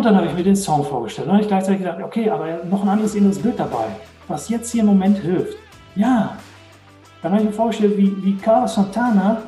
[0.00, 1.26] Und dann habe ich mir den Song vorgestellt.
[1.26, 3.84] Und dann habe ich gleichzeitig gedacht, okay, aber noch ein anderes inneres Bild dabei,
[4.28, 5.58] was jetzt hier im Moment hilft.
[5.94, 6.38] Ja,
[7.20, 9.42] dann habe ich mir vorgestellt, wie, wie Carlos Santana,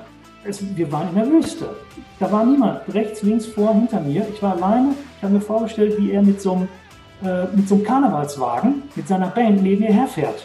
[0.44, 1.70] es, wir waren in der Wüste.
[2.20, 4.26] Da war niemand, rechts, links, vor, hinter mir.
[4.30, 4.90] Ich war alleine.
[5.16, 6.68] Ich habe mir vorgestellt, wie er mit so einem,
[7.24, 10.44] äh, mit so einem Karnevalswagen, mit seiner Band neben mir herfährt.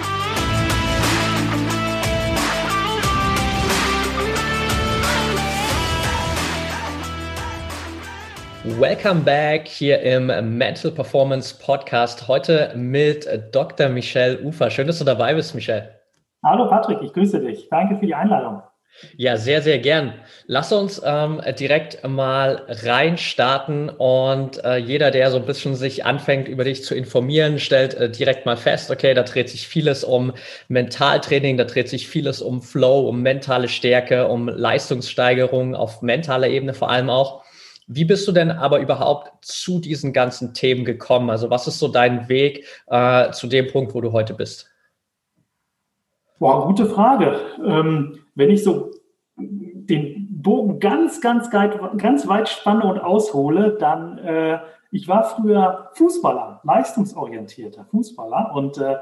[8.81, 12.27] Welcome back hier im Mental Performance Podcast.
[12.27, 13.89] Heute mit Dr.
[13.89, 14.71] Michel Ufer.
[14.71, 15.87] Schön, dass du dabei bist, Michel.
[16.43, 17.69] Hallo Patrick, ich grüße dich.
[17.69, 18.63] Danke für die Einladung.
[19.17, 20.15] Ja, sehr, sehr gern.
[20.47, 26.47] Lass uns ähm, direkt mal reinstarten und äh, jeder, der so ein bisschen sich anfängt,
[26.47, 30.33] über dich zu informieren, stellt äh, direkt mal fest, okay, da dreht sich vieles um
[30.69, 36.73] Mentaltraining, da dreht sich vieles um Flow, um mentale Stärke, um Leistungssteigerung auf mentaler Ebene
[36.73, 37.43] vor allem auch.
[37.93, 41.29] Wie bist du denn aber überhaupt zu diesen ganzen Themen gekommen?
[41.29, 44.69] Also was ist so dein Weg äh, zu dem Punkt, wo du heute bist?
[46.39, 47.37] Boah, gute Frage.
[47.65, 48.91] Ähm, wenn ich so
[49.35, 54.59] den Bogen ganz, ganz, ganz weit spanne und aushole, dann, äh,
[54.91, 58.95] ich war früher Fußballer, leistungsorientierter Fußballer und äh,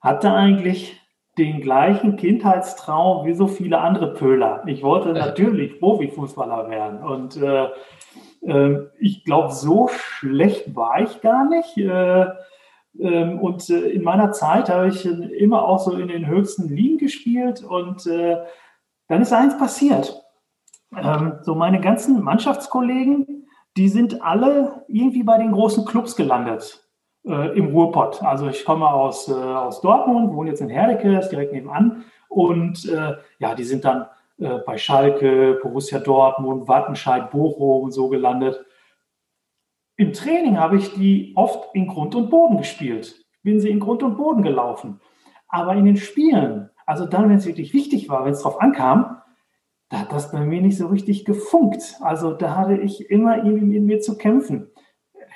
[0.00, 0.98] hatte eigentlich
[1.38, 4.62] den gleichen Kindheitstraum wie so viele andere Pöler.
[4.66, 7.68] Ich wollte natürlich Profifußballer werden und äh,
[8.42, 11.76] äh, ich glaube, so schlecht war ich gar nicht.
[11.78, 12.26] Äh,
[13.00, 16.98] ähm, und äh, in meiner Zeit habe ich immer auch so in den höchsten Ligen
[16.98, 18.38] gespielt und äh,
[19.06, 20.20] dann ist eins passiert.
[20.96, 23.46] Ähm, so meine ganzen Mannschaftskollegen,
[23.76, 26.87] die sind alle irgendwie bei den großen Clubs gelandet
[27.28, 28.22] äh, im Ruhrpott.
[28.22, 32.04] Also ich komme aus, äh, aus Dortmund, wohne jetzt in Herdecke, ist direkt nebenan.
[32.28, 34.06] Und äh, ja, die sind dann
[34.38, 38.64] äh, bei Schalke, Borussia Dortmund, Wattenscheid, Bochum und so gelandet.
[39.96, 43.26] Im Training habe ich die oft in Grund und Boden gespielt.
[43.42, 45.00] Bin sie in Grund und Boden gelaufen.
[45.48, 49.20] Aber in den Spielen, also dann, wenn es wirklich wichtig war, wenn es drauf ankam,
[49.88, 51.96] da hat das bei mir nicht so richtig gefunkt.
[52.00, 54.70] Also da hatte ich immer irgendwie in mir zu kämpfen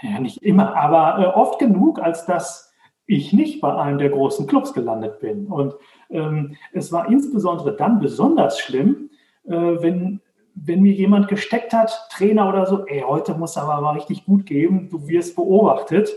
[0.03, 2.73] ja nicht immer, aber äh, oft genug, als dass
[3.07, 5.47] ich nicht bei einem der großen Clubs gelandet bin.
[5.47, 5.75] Und
[6.11, 9.11] ähm, es war insbesondere dann besonders schlimm,
[9.45, 10.21] äh, wenn,
[10.55, 14.47] wenn mir jemand gesteckt hat, Trainer oder so, ey, heute muss aber mal richtig gut
[14.47, 16.11] geben, du wirst beobachtet.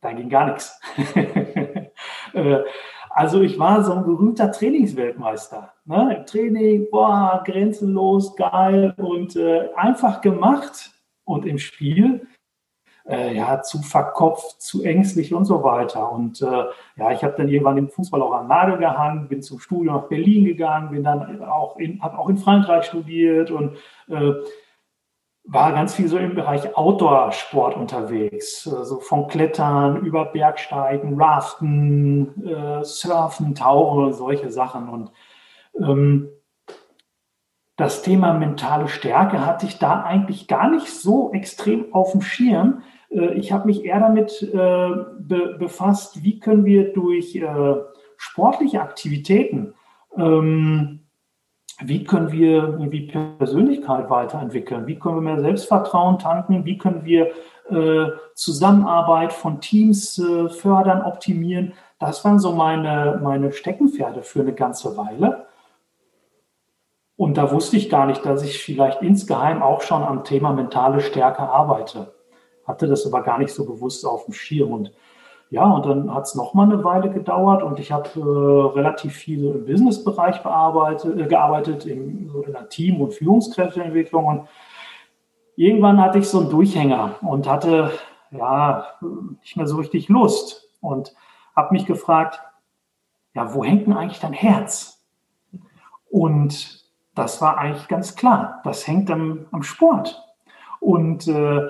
[0.00, 0.80] Da ging gar nichts.
[2.34, 2.58] äh,
[3.10, 5.72] also ich war so ein berühmter Trainingsweltmeister.
[5.86, 6.18] Ne?
[6.18, 10.92] Im Training, boah, grenzenlos, geil und äh, einfach gemacht.
[11.24, 12.26] Und im Spiel
[13.08, 16.12] äh, ja, zu verkopft, zu ängstlich und so weiter.
[16.12, 16.64] Und äh,
[16.96, 20.08] ja, ich habe dann irgendwann den Fußball auch am Nagel gehangen, bin zum Studium nach
[20.08, 23.76] Berlin gegangen, bin dann auch in, habe auch in Frankreich studiert und
[24.08, 24.32] äh,
[25.50, 32.44] war ganz viel so im Bereich Outdoor-Sport unterwegs, so also von Klettern über Bergsteigen, Raften,
[32.46, 34.90] äh, Surfen, Tauchen und solche Sachen.
[34.90, 35.10] Und
[35.80, 36.28] ähm,
[37.76, 42.82] das Thema mentale Stärke hatte ich da eigentlich gar nicht so extrem auf dem Schirm,
[42.82, 47.74] äh, ich habe mich eher damit äh, be befasst, wie können wir durch äh,
[48.16, 49.74] sportliche Aktivitäten,
[50.16, 51.06] ähm,
[51.80, 57.30] wie können wir die Persönlichkeit weiterentwickeln, wie können wir mehr Selbstvertrauen tanken, wie können wir
[58.34, 61.74] Zusammenarbeit von Teams fördern, optimieren.
[62.00, 65.44] Das waren so meine, meine Steckenpferde für eine ganze Weile.
[67.14, 71.02] Und da wusste ich gar nicht, dass ich vielleicht insgeheim auch schon am Thema mentale
[71.02, 72.14] Stärke arbeite
[72.68, 74.72] hatte das aber gar nicht so bewusst auf dem Schirm.
[74.72, 74.92] Und
[75.50, 79.46] ja, und dann hat es nochmal eine Weile gedauert und ich habe äh, relativ viel
[79.46, 84.26] im Businessbereich bearbeitet, äh, gearbeitet, in, so in der Team- und Führungskräfteentwicklung.
[84.26, 84.48] Und
[85.56, 87.90] irgendwann hatte ich so einen Durchhänger und hatte
[88.30, 88.86] ja
[89.40, 91.14] nicht mehr so richtig Lust und
[91.56, 92.40] habe mich gefragt,
[93.34, 95.02] ja, wo hängt denn eigentlich dein Herz?
[96.10, 100.22] Und das war eigentlich ganz klar, das hängt am, am Sport.
[100.80, 101.68] Und äh,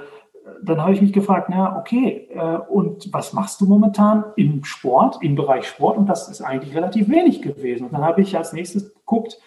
[0.62, 5.19] dann habe ich mich gefragt, na okay, äh, und was machst du momentan im Sport,
[5.23, 5.97] im Bereich Sport?
[5.97, 7.87] Und das ist eigentlich relativ wenig gewesen.
[7.87, 9.39] Und dann habe ich als nächstes geguckt,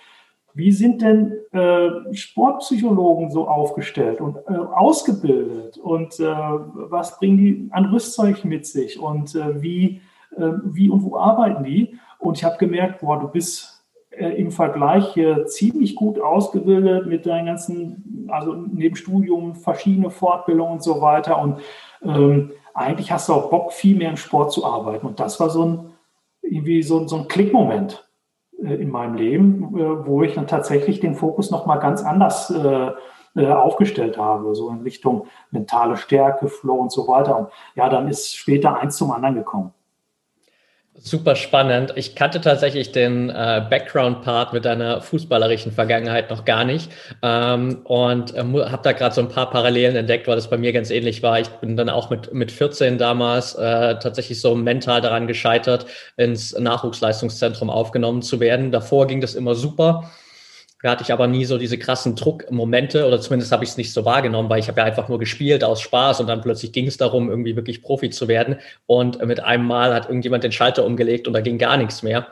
[0.54, 7.86] wie sind denn äh, Sportpsychologen so aufgestellt und äh, ausgebildet und was bringen die an
[7.86, 10.02] Rüstzeug mit sich und wie,
[10.36, 11.98] wie und wo arbeiten die?
[12.20, 13.71] Und ich habe gemerkt, boah, du bist
[14.12, 21.02] im Vergleich ziemlich gut ausgebildet mit deinen ganzen, also neben Studium, verschiedene Fortbildungen und so
[21.02, 21.42] weiter.
[21.42, 21.62] Und
[22.04, 25.08] ähm, eigentlich hast du auch Bock, viel mehr im Sport zu arbeiten.
[25.08, 25.94] Und das war so ein,
[26.42, 28.08] irgendwie so, so ein Klickmoment
[28.64, 32.92] äh, in meinem Leben, äh, wo ich dann tatsächlich den Fokus nochmal ganz anders äh,
[33.34, 37.38] aufgestellt habe, so in Richtung mentale Stärke, Flow und so weiter.
[37.38, 39.74] Und ja, dann ist später eins zum anderen gekommen.
[41.04, 41.94] Super spannend.
[41.96, 46.92] Ich kannte tatsächlich den äh, Background-Part mit deiner fußballerischen Vergangenheit noch gar nicht
[47.24, 50.72] ähm, und äh, habe da gerade so ein paar Parallelen entdeckt, weil das bei mir
[50.74, 51.40] ganz ähnlich war.
[51.40, 55.88] Ich bin dann auch mit, mit 14 damals äh, tatsächlich so mental daran gescheitert,
[56.18, 58.72] ins Nachwuchsleistungszentrum aufgenommen zu werden.
[58.72, 60.12] Davor ging das immer super.
[60.82, 63.94] Da hatte ich aber nie so diese krassen Druckmomente oder zumindest habe ich es nicht
[63.94, 66.88] so wahrgenommen, weil ich habe ja einfach nur gespielt aus Spaß und dann plötzlich ging
[66.88, 68.58] es darum, irgendwie wirklich Profi zu werden.
[68.88, 72.28] Und mit einem Mal hat irgendjemand den Schalter umgelegt und da ging gar nichts mehr.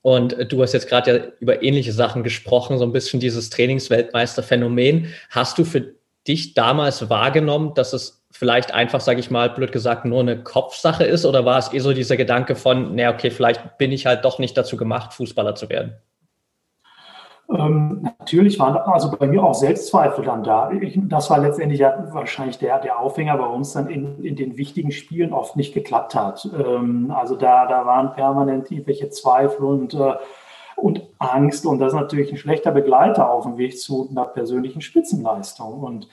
[0.00, 5.14] Und du hast jetzt gerade ja über ähnliche Sachen gesprochen, so ein bisschen dieses Trainingsweltmeisterphänomen.
[5.30, 5.94] Hast du für
[6.26, 11.04] dich damals wahrgenommen, dass es vielleicht einfach, sage ich mal, blöd gesagt, nur eine Kopfsache
[11.04, 11.24] ist?
[11.24, 14.38] Oder war es eh so dieser Gedanke von, naja, okay, vielleicht bin ich halt doch
[14.38, 15.96] nicht dazu gemacht, Fußballer zu werden?
[17.58, 20.70] Ähm, natürlich waren also bei mir auch Selbstzweifel dann da.
[20.70, 24.56] Ich, das war letztendlich ja wahrscheinlich der, der Aufhänger bei uns dann in, in den
[24.56, 26.48] wichtigen Spielen oft nicht geklappt hat.
[26.58, 30.14] Ähm, also da, da waren permanent irgendwelche Zweifel und, äh,
[30.76, 34.80] und Angst und das ist natürlich ein schlechter Begleiter auf dem Weg zu einer persönlichen
[34.80, 35.80] Spitzenleistung.
[35.80, 36.08] Und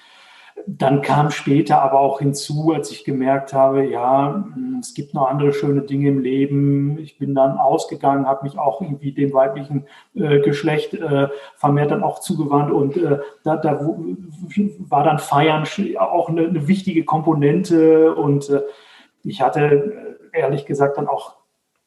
[0.67, 4.45] dann kam später aber auch hinzu, als ich gemerkt habe, ja,
[4.79, 6.97] es gibt noch andere schöne Dinge im Leben.
[7.00, 9.85] Ich bin dann ausgegangen, habe mich auch irgendwie dem weiblichen
[10.15, 13.79] äh, Geschlecht äh, vermehrt dann auch zugewandt und äh, da, da,
[14.79, 15.65] war dann Feiern
[15.97, 18.61] auch eine, eine wichtige Komponente und äh,
[19.23, 21.35] ich hatte äh, ehrlich gesagt dann auch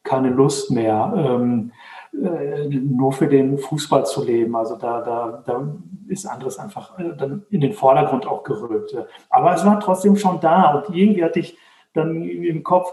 [0.03, 1.13] keine Lust mehr.
[1.15, 1.71] Ähm,
[2.13, 4.55] äh, nur für den Fußball zu leben.
[4.55, 5.75] Also da, da, da
[6.07, 8.95] ist anderes einfach äh, dann in den Vordergrund auch gerückt.
[9.29, 11.57] Aber es war trotzdem schon da und irgendwie hatte ich
[11.93, 12.91] dann im Kopf,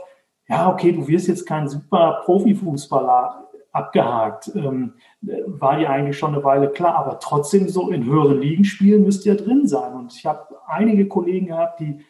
[0.48, 4.50] ja, okay, du wirst jetzt kein super Profifußballer abgehakt.
[4.54, 9.04] Ähm, war ja eigentlich schon eine Weile klar, aber trotzdem so in höheren Ligen spielen
[9.04, 9.94] müsst ihr drin sein.
[9.94, 12.04] Und ich habe einige Kollegen gehabt, die,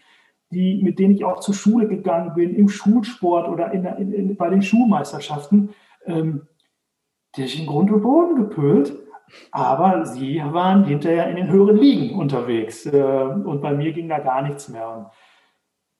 [0.50, 4.36] die, mit denen ich auch zur Schule gegangen bin, im Schulsport oder in, in, in
[4.36, 5.70] bei den Schulmeisterschaften.
[6.06, 6.46] Ähm,
[7.36, 8.92] durch den Grund und Boden gepölt.
[9.52, 12.86] Aber sie waren hinterher in den höheren Ligen unterwegs.
[12.86, 14.88] Äh, und bei mir ging da gar nichts mehr.
[14.88, 15.06] Und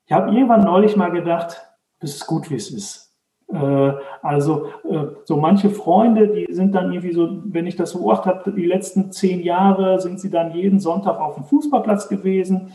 [0.07, 1.63] ich habe irgendwann neulich mal gedacht,
[2.01, 3.17] das ist gut, wie es ist.
[3.53, 3.93] Äh,
[4.23, 8.53] also äh, so manche Freunde, die sind dann irgendwie so, wenn ich das beobachtet habe,
[8.53, 12.73] die letzten zehn Jahre sind sie dann jeden Sonntag auf dem Fußballplatz gewesen.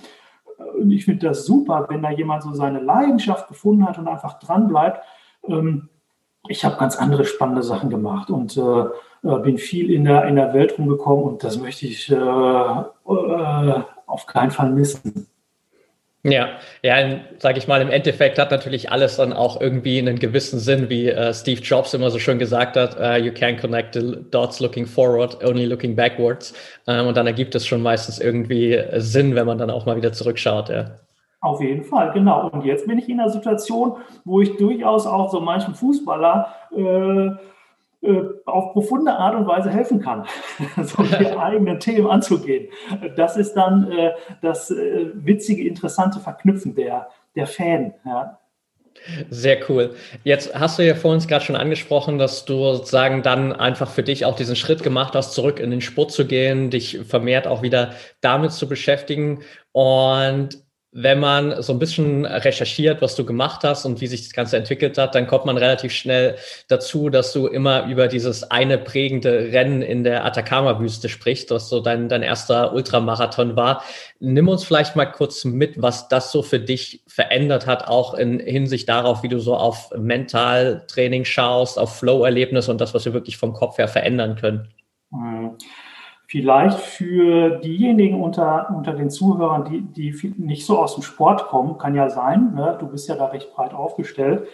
[0.80, 4.40] Und ich finde das super, wenn da jemand so seine Leidenschaft gefunden hat und einfach
[4.40, 5.02] dran bleibt.
[5.48, 5.90] Ähm,
[6.50, 10.36] ich habe ganz andere spannende Sachen gemacht und äh, äh, bin viel in der, in
[10.36, 15.28] der Welt rumgekommen und das möchte ich äh, äh, auf keinen Fall missen.
[16.28, 20.58] Ja, ja, sage ich mal, im Endeffekt hat natürlich alles dann auch irgendwie einen gewissen
[20.58, 24.18] Sinn, wie äh, Steve Jobs immer so schön gesagt hat, uh, you can connect the
[24.32, 26.56] dots looking forward, only looking backwards.
[26.88, 30.14] Ähm, und dann ergibt es schon meistens irgendwie Sinn, wenn man dann auch mal wieder
[30.14, 30.70] zurückschaut.
[30.70, 30.96] Ja.
[31.46, 32.50] Auf jeden Fall, genau.
[32.50, 37.28] Und jetzt bin ich in einer Situation, wo ich durchaus auch so manchen Fußballer äh,
[38.02, 40.26] äh, auf profunde Art und Weise helfen kann,
[40.84, 42.70] so die eigenen Themen anzugehen.
[43.16, 47.94] Das ist dann äh, das äh, witzige, interessante Verknüpfen der, der Fäden.
[48.04, 48.40] Ja.
[49.30, 49.94] Sehr cool.
[50.24, 54.02] Jetzt hast du ja vor uns gerade schon angesprochen, dass du sozusagen dann einfach für
[54.02, 57.62] dich auch diesen Schritt gemacht hast, zurück in den Sport zu gehen, dich vermehrt auch
[57.62, 59.44] wieder damit zu beschäftigen.
[59.74, 60.65] Und
[60.98, 64.56] wenn man so ein bisschen recherchiert, was du gemacht hast und wie sich das Ganze
[64.56, 66.38] entwickelt hat, dann kommt man relativ schnell
[66.70, 71.82] dazu, dass du immer über dieses eine prägende Rennen in der Atacama-Wüste sprichst, was so
[71.82, 73.84] dein, dein erster Ultramarathon war.
[74.22, 78.40] Nimm uns vielleicht mal kurz mit, was das so für dich verändert hat, auch in
[78.40, 83.36] Hinsicht darauf, wie du so auf Mentaltraining schaust, auf Flow-Erlebnis und das, was wir wirklich
[83.36, 84.70] vom Kopf her verändern können.
[85.12, 85.58] Mhm.
[86.28, 91.78] Vielleicht für diejenigen unter, unter den Zuhörern, die, die nicht so aus dem Sport kommen,
[91.78, 92.78] kann ja sein, ne?
[92.80, 94.48] du bist ja da recht breit aufgestellt.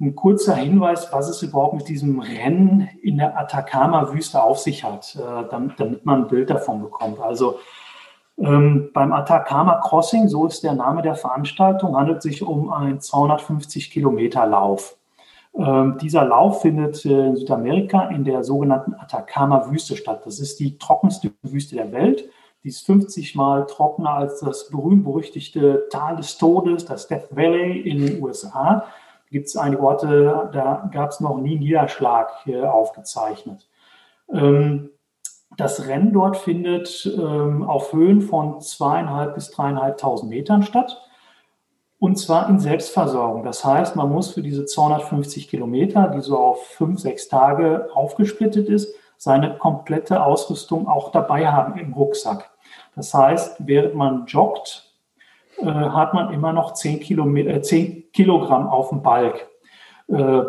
[0.00, 5.14] Ein kurzer Hinweis, was es überhaupt mit diesem Rennen in der Atacama-Wüste auf sich hat,
[5.14, 7.20] äh, damit, damit, man ein Bild davon bekommt.
[7.20, 7.60] Also
[8.36, 13.00] ähm, beim Atacama Crossing, so ist der Name der Veranstaltung, handelt es sich um einen
[13.00, 14.96] 250 Kilometer Lauf.
[15.56, 20.22] Ähm, dieser Lauf findet äh, in Südamerika in der sogenannten Atacama-Wüste statt.
[20.24, 22.28] Das ist die trockenste Wüste der Welt.
[22.64, 28.04] Die ist 50 Mal trockener als das berühmt-berüchtigte Tal des Todes, das Death Valley in
[28.04, 28.80] den USA.
[28.80, 32.30] Da gibt es einige Orte, da gab es noch nie Niederschlag
[32.64, 33.68] aufgezeichnet.
[34.32, 34.90] Ähm,
[35.56, 41.00] das Rennen dort findet ähm, auf Höhen von zweieinhalb bis dreieinhalbtausend Metern statt.
[42.04, 43.44] Und zwar in Selbstversorgung.
[43.44, 48.68] Das heißt, man muss für diese 250 Kilometer, die so auf fünf, sechs Tage aufgesplittet
[48.68, 52.50] ist, seine komplette Ausrüstung auch dabei haben im Rucksack.
[52.94, 54.92] Das heißt, während man joggt,
[55.56, 59.48] äh, hat man immer noch 10, Kilometer, äh, 10 Kilogramm auf dem Balk.
[60.08, 60.42] Äh,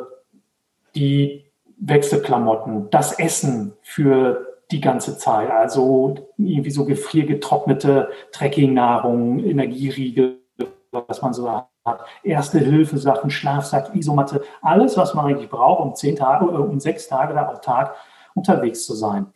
[0.93, 1.45] die
[1.77, 5.49] Wechselklamotten, das Essen für die ganze Zeit.
[5.49, 10.41] Also irgendwie so gefriergetrocknete Trekkingnahrung, Energieriegel,
[11.07, 12.05] was man so hat.
[12.23, 16.79] Erste Hilfe Sachen, Schlafsack, Isomatte, alles, was man eigentlich braucht, um zehn Tage, äh, um
[16.79, 17.95] sechs Tage da am Tag
[18.33, 19.27] unterwegs zu sein.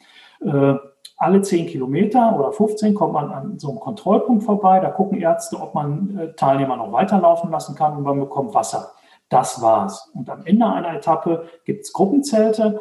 [0.41, 0.75] Äh,
[1.17, 4.79] alle zehn Kilometer oder 15 kommt man an so einem Kontrollpunkt vorbei.
[4.79, 8.91] Da gucken Ärzte, ob man äh, Teilnehmer noch weiterlaufen lassen kann und man bekommt Wasser.
[9.27, 10.09] Das war's.
[10.13, 12.79] Und am Ende einer Etappe gibt es Gruppenzelte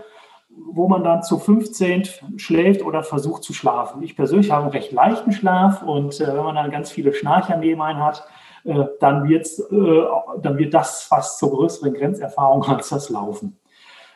[0.66, 4.02] wo man dann zu 15 schläft oder versucht zu schlafen.
[4.02, 7.56] Ich persönlich habe einen recht leichten Schlaf und äh, wenn man dann ganz viele Schnarcher
[7.56, 8.24] neben einen hat,
[8.68, 10.02] äh, dann, wird's, äh,
[10.42, 13.58] dann wird das fast zur größeren Grenzerfahrung als das Laufen.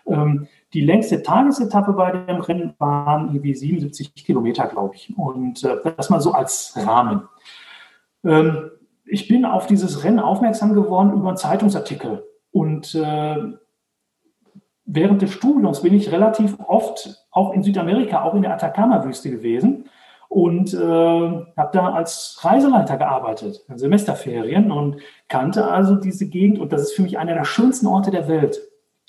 [0.07, 5.17] Ähm, die längste Tagesetappe bei dem Rennen waren irgendwie 77 Kilometer, glaube ich.
[5.17, 7.29] Und äh, das mal so als Rahmen.
[8.25, 8.71] Ähm,
[9.07, 12.25] ich bin auf dieses Rennen aufmerksam geworden über einen Zeitungsartikel.
[12.51, 13.37] Und äh,
[14.85, 19.89] während des Studiums bin ich relativ oft auch in Südamerika, auch in der Atacama-Wüste gewesen
[20.33, 24.97] und äh, habe da als Reiseleiter gearbeitet, in Semesterferien und
[25.29, 28.61] kannte also diese Gegend und das ist für mich einer der schönsten Orte der Welt.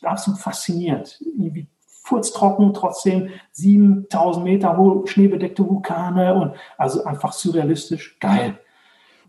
[0.01, 1.21] Absolut faszinierend.
[1.21, 1.69] Irgendwie
[2.03, 8.59] furztrocken, trotzdem 7000 Meter hohe schneebedeckte Vulkane und also einfach surrealistisch geil.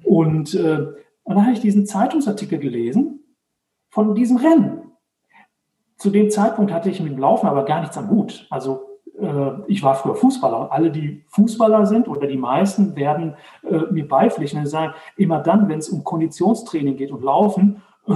[0.02, 0.78] Und, äh,
[1.22, 3.20] und dann habe ich diesen Zeitungsartikel gelesen
[3.88, 4.84] von diesem Rennen
[5.96, 8.46] zu dem Zeitpunkt hatte ich mit dem Laufen aber gar nichts am Hut.
[8.50, 8.93] Also
[9.68, 10.72] ich war früher Fußballer.
[10.72, 15.68] Alle, die Fußballer sind oder die meisten werden äh, mir beipflichten und sagen, immer dann,
[15.68, 18.12] wenn es um Konditionstraining geht und Laufen, äh,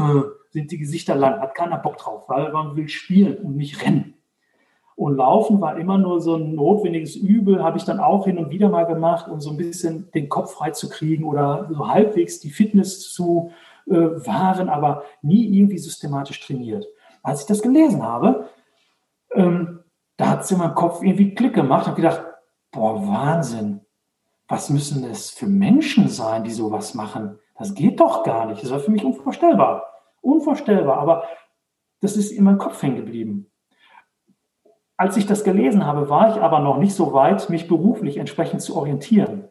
[0.50, 4.14] sind die Gesichter lang, hat keiner Bock drauf, weil man will spielen und nicht rennen.
[4.96, 8.50] Und Laufen war immer nur so ein notwendiges Übel, habe ich dann auch hin und
[8.50, 12.40] wieder mal gemacht, um so ein bisschen den Kopf frei zu kriegen oder so halbwegs
[12.40, 13.52] die Fitness zu
[13.86, 16.86] äh, wahren, aber nie irgendwie systematisch trainiert
[17.22, 18.48] als ich das gelesen habe,
[19.32, 19.77] ähm,
[20.18, 21.86] da hat es in meinem Kopf irgendwie Klick gemacht.
[21.86, 22.22] Habe gedacht,
[22.72, 23.80] boah, Wahnsinn.
[24.48, 27.38] Was müssen das für Menschen sein, die sowas machen?
[27.56, 28.62] Das geht doch gar nicht.
[28.62, 29.86] Das war für mich unvorstellbar.
[30.20, 30.98] Unvorstellbar.
[30.98, 31.24] Aber
[32.00, 33.50] das ist in meinem Kopf hängen geblieben.
[34.96, 38.60] Als ich das gelesen habe, war ich aber noch nicht so weit, mich beruflich entsprechend
[38.60, 39.48] zu orientieren.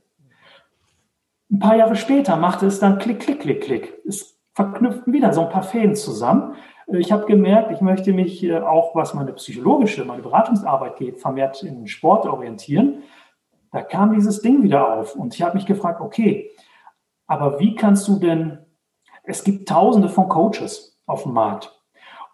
[1.49, 4.01] Ein paar Jahre später machte es dann Klick, Klick, Klick, Klick.
[4.05, 6.55] Es verknüpften wieder so ein paar Fäden zusammen.
[6.89, 11.61] Ich habe gemerkt, ich möchte mich äh, auch, was meine psychologische, meine Beratungsarbeit geht, vermehrt
[11.63, 13.03] in Sport orientieren.
[13.71, 16.51] Da kam dieses Ding wieder auf und ich habe mich gefragt, okay,
[17.27, 18.59] aber wie kannst du denn,
[19.23, 21.77] es gibt tausende von Coaches auf dem Markt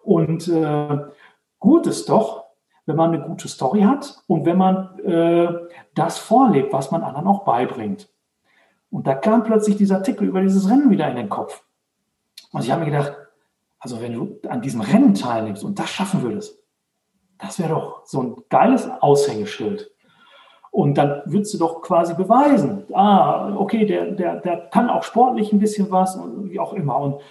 [0.04, 0.98] und äh,
[1.60, 2.44] gut ist doch,
[2.86, 5.52] wenn man eine gute Story hat und wenn man äh,
[5.96, 8.10] das vorlebt, was man anderen auch beibringt.
[8.92, 11.66] Und da kam plötzlich dieser Artikel über dieses Rennen wieder in den Kopf.
[12.52, 13.18] Und ich habe mir gedacht,
[13.84, 16.58] also wenn du an diesem Rennen teilnimmst und das schaffen würdest,
[17.38, 19.92] das wäre doch so ein geiles Aushängeschild.
[20.72, 25.52] Und dann würdest du doch quasi beweisen, ah, okay, der, der, der kann auch sportlich
[25.52, 26.98] ein bisschen was und wie auch immer.
[26.98, 27.22] Und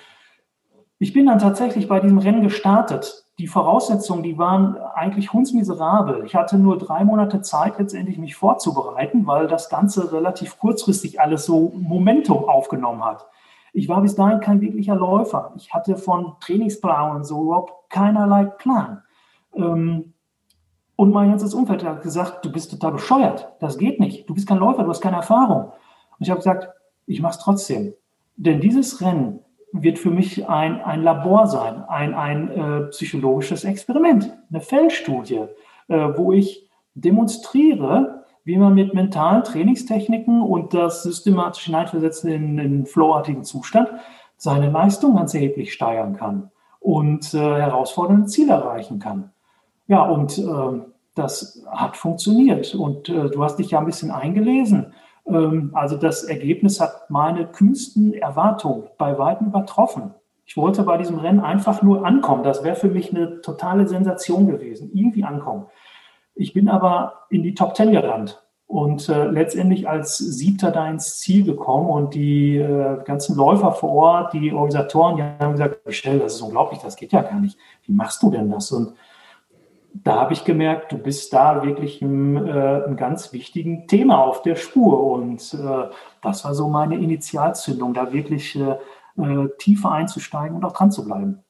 [0.98, 3.24] ich bin dann tatsächlich bei diesem Rennen gestartet.
[3.38, 6.24] Die Voraussetzungen, die waren eigentlich hundsmiserabel.
[6.26, 11.46] Ich hatte nur drei Monate Zeit, letztendlich mich vorzubereiten, weil das Ganze relativ kurzfristig alles
[11.46, 13.26] so Momentum aufgenommen hat.
[13.72, 15.52] Ich war bis dahin kein wirklicher Läufer.
[15.56, 19.02] Ich hatte von Trainingsplan und so überhaupt keinerlei Plan.
[19.54, 20.12] Ähm,
[20.96, 23.52] und mein ganzes Umfeld hat gesagt, du bist total bescheuert.
[23.60, 24.28] Das geht nicht.
[24.28, 25.64] Du bist kein Läufer, du hast keine Erfahrung.
[25.64, 26.68] Und ich habe gesagt,
[27.06, 27.94] ich mache es trotzdem.
[28.36, 29.40] Denn dieses Rennen
[29.72, 35.46] wird für mich ein, ein Labor sein, ein, ein äh, psychologisches Experiment, eine Feldstudie,
[35.88, 42.86] äh, wo ich demonstriere, wie man mit mentalen Trainingstechniken und das systematisch Hineinversetzen in einen
[42.86, 43.88] flowartigen Zustand
[44.36, 49.30] seine Leistung ganz erheblich steigern kann und äh, herausfordernde Ziele erreichen kann.
[49.86, 50.80] Ja, und äh,
[51.14, 52.74] das hat funktioniert.
[52.74, 54.92] Und äh, du hast dich ja ein bisschen eingelesen.
[55.26, 60.14] Ähm, also das Ergebnis hat meine kühnsten Erwartungen bei weitem übertroffen.
[60.44, 62.42] Ich wollte bei diesem Rennen einfach nur ankommen.
[62.42, 64.90] Das wäre für mich eine totale Sensation gewesen.
[64.92, 65.66] Irgendwie ankommen.
[66.42, 71.20] Ich bin aber in die Top Ten gerannt und äh, letztendlich als Siebter da ins
[71.20, 76.18] Ziel gekommen und die äh, ganzen Läufer vor Ort, die Organisatoren, die haben gesagt, Michelle,
[76.18, 77.58] das ist unglaublich, das geht ja gar nicht.
[77.84, 78.72] Wie machst du denn das?
[78.72, 78.94] Und
[79.94, 84.42] da habe ich gemerkt, du bist da wirklich im, äh, einem ganz wichtigen Thema auf
[84.42, 85.00] der Spur.
[85.04, 85.90] Und äh,
[86.22, 88.78] das war so meine Initialzündung, da wirklich äh,
[89.16, 91.44] äh tiefer einzusteigen und auch dran zu bleiben.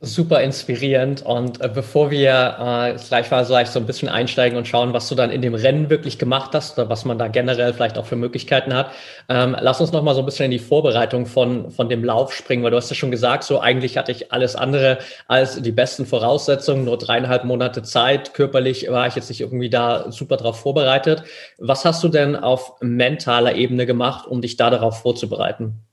[0.00, 1.22] Super inspirierend.
[1.22, 5.08] Und äh, bevor wir äh, gleich mal vielleicht so ein bisschen einsteigen und schauen, was
[5.08, 8.06] du dann in dem Rennen wirklich gemacht hast oder was man da generell vielleicht auch
[8.06, 8.92] für Möglichkeiten hat,
[9.28, 12.32] ähm, lass uns noch mal so ein bisschen in die Vorbereitung von, von dem Lauf
[12.32, 15.72] springen, weil du hast ja schon gesagt, so eigentlich hatte ich alles andere als die
[15.72, 18.34] besten Voraussetzungen, nur dreieinhalb Monate Zeit.
[18.34, 21.24] Körperlich war ich jetzt nicht irgendwie da super drauf vorbereitet.
[21.58, 25.87] Was hast du denn auf mentaler Ebene gemacht, um dich da darauf vorzubereiten?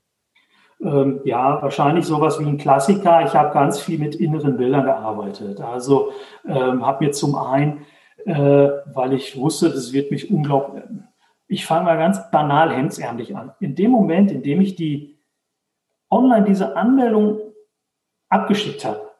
[0.80, 3.24] Ähm, ja, wahrscheinlich sowas wie ein Klassiker.
[3.24, 5.60] Ich habe ganz viel mit inneren Bildern gearbeitet.
[5.60, 6.12] Also
[6.46, 7.86] ähm, habe mir zum einen,
[8.24, 10.84] äh, weil ich wusste, das wird mich unglaublich.
[11.48, 13.52] Ich fange mal ganz banal hemdsärmlich an.
[13.60, 15.18] In dem Moment, in dem ich die
[16.10, 17.40] online diese Anmeldung
[18.28, 19.10] abgeschickt habe,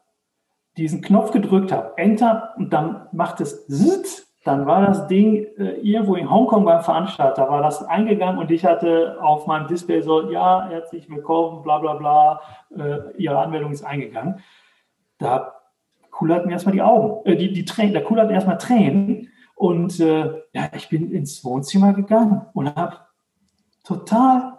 [0.76, 5.80] diesen Knopf gedrückt habe, Enter, und dann macht es Sitz, dann war das Ding äh,
[5.80, 10.30] irgendwo in Hongkong beim Veranstalter, war das eingegangen und ich hatte auf meinem Display so,
[10.30, 12.40] ja, herzlich willkommen, bla bla bla,
[12.76, 14.38] äh, Ihre Anmeldung ist eingegangen.
[15.18, 15.52] Da
[16.12, 20.70] kullerten erstmal die Augen, äh, die, die Tränen, da kullerten erstmal Tränen und äh, ja,
[20.76, 22.98] ich bin ins Wohnzimmer gegangen und habe
[23.82, 24.58] total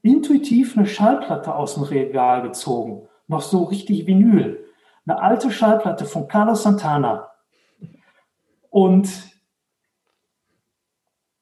[0.00, 4.64] intuitiv eine Schallplatte aus dem Regal gezogen, noch so richtig Vinyl.
[5.06, 7.29] Eine alte Schallplatte von Carlos Santana,
[8.70, 9.08] und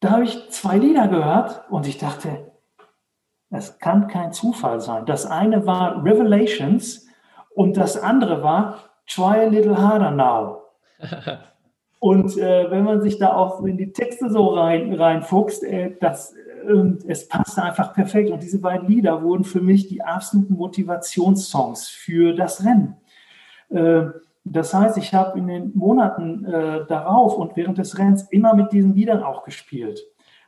[0.00, 2.52] da habe ich zwei Lieder gehört und ich dachte,
[3.50, 5.06] das kann kein Zufall sein.
[5.06, 7.06] Das eine war Revelations
[7.54, 10.62] und das andere war Try a Little Harder Now.
[11.98, 16.34] und äh, wenn man sich da auch in die Texte so rein, reinfuchst, äh, das,
[16.34, 18.30] äh, es passte einfach perfekt.
[18.30, 22.96] Und diese beiden Lieder wurden für mich die absoluten Motivationssongs für das Rennen.
[23.70, 24.10] Äh,
[24.52, 28.72] das heißt, ich habe in den Monaten äh, darauf und während des Rennens immer mit
[28.72, 30.00] diesen Liedern auch gespielt.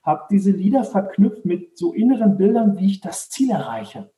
[0.02, 4.10] Habe diese Lieder verknüpft mit so inneren Bildern, wie ich das Ziel erreiche.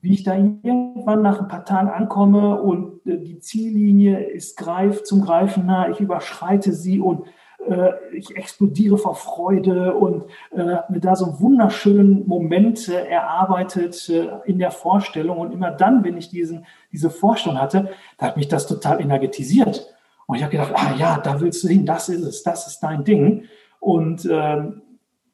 [0.00, 5.02] Wie ich da irgendwann nach ein paar Tagen ankomme und äh, die Ziellinie ist greif,
[5.04, 7.26] zum Greifen nah, ich überschreite sie und
[7.68, 14.08] äh, ich explodiere vor Freude und äh, habe mir da so wunderschönen Moment äh, erarbeitet
[14.08, 15.38] äh, in der Vorstellung.
[15.38, 19.94] Und immer dann, wenn ich diesen, diese Vorstellung hatte, da hat mich das total energetisiert.
[20.26, 22.80] Und ich habe gedacht, ah ja, da willst du hin, das ist es, das ist
[22.80, 23.44] dein Ding.
[23.80, 24.82] Und ähm,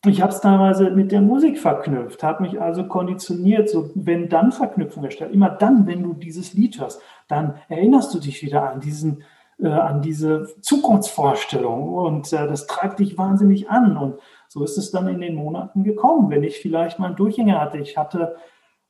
[0.06, 4.50] ich habe es teilweise mit der Musik verknüpft, habe mich also konditioniert, so wenn dann
[4.50, 5.34] Verknüpfung erstellt.
[5.34, 9.24] Immer dann, wenn du dieses Lied hörst, dann erinnerst du dich wieder an diesen
[9.62, 13.96] äh, an diese Zukunftsvorstellung und äh, das treibt dich wahnsinnig an.
[13.96, 14.18] Und
[14.48, 17.78] so ist es dann in den Monaten gekommen, wenn ich vielleicht mal einen Durchhänger hatte.
[17.78, 18.36] Ich hatte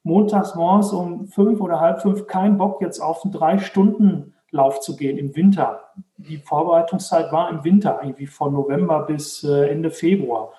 [0.03, 4.81] montags morgens um fünf oder halb fünf keinen Bock, jetzt auf einen drei Stunden Lauf
[4.81, 5.81] zu gehen im Winter.
[6.17, 10.53] Die Vorbereitungszeit war im Winter, irgendwie von November bis äh, Ende Februar.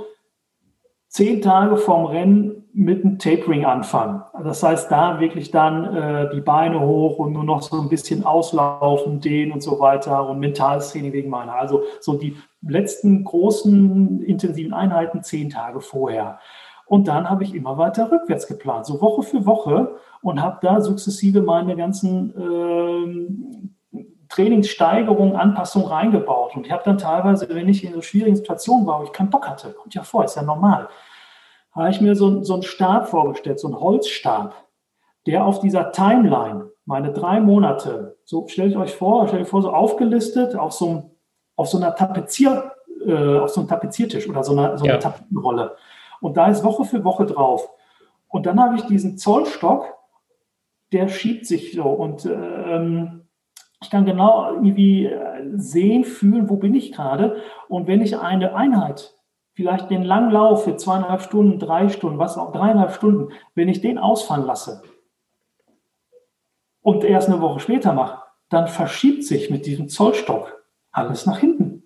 [1.07, 4.21] zehn Tage vorm Rennen mit einem Tapering anfangen.
[4.43, 8.23] Das heißt, da wirklich dann äh, die Beine hoch und nur noch so ein bisschen
[8.23, 11.55] auslaufen, dehnen und so weiter und mentales wegen meiner.
[11.55, 16.39] Also so die letzten großen intensiven Einheiten zehn Tage vorher.
[16.85, 20.79] Und dann habe ich immer weiter rückwärts geplant, so Woche für Woche und habe da
[20.79, 23.76] sukzessive meine ganzen ähm,
[24.29, 26.55] Trainingssteigerung, Anpassung reingebaut.
[26.55, 29.29] Und ich habe dann teilweise, wenn ich in so schwierigen Situationen war, wo ich keinen
[29.29, 30.89] Bock hatte, kommt ja vor, ist ja normal,
[31.71, 34.55] habe ich mir so, so einen Stab vorgestellt, so einen Holzstab,
[35.25, 39.71] der auf dieser Timeline, meine drei Monate, so stellt euch vor, stellt euch vor, so
[39.71, 41.11] aufgelistet auf so,
[41.55, 42.71] auf so einer Tapezier,
[43.05, 44.99] äh, auf so einem Tapeziertisch oder so einer, so einer ja.
[44.99, 45.75] Tapetenrolle.
[46.21, 47.69] Und da ist Woche für Woche drauf.
[48.29, 49.93] Und dann habe ich diesen Zollstock,
[50.91, 53.26] der schiebt sich so und ähm,
[53.81, 57.37] Ich kann genau irgendwie äh, sehen, fühlen, wo bin ich gerade.
[57.67, 59.13] Und wenn ich eine Einheit,
[59.53, 63.81] vielleicht den langen Lauf für zweieinhalb Stunden, drei Stunden, was auch dreieinhalb Stunden, wenn ich
[63.81, 64.81] den ausfallen lasse
[66.81, 71.83] und erst eine Woche später mache, dann verschiebt sich mit diesem Zollstock alles nach hinten.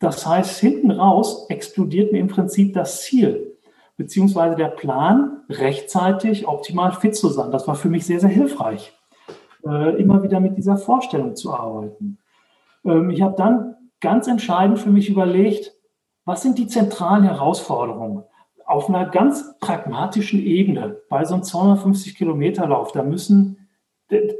[0.00, 3.58] Das heißt, hinten raus explodiert mir im Prinzip das Ziel,
[3.96, 7.50] beziehungsweise der Plan, rechtzeitig optimal fit zu sein.
[7.50, 8.92] Das war für mich sehr, sehr hilfreich,
[9.66, 12.18] äh, immer wieder mit dieser Vorstellung zu arbeiten.
[12.84, 15.72] Ähm, ich habe dann ganz entscheidend für mich überlegt,
[16.24, 18.24] was sind die zentralen Herausforderungen?
[18.66, 23.58] Auf einer ganz pragmatischen Ebene, bei so einem 250 Kilometer Lauf, da müssen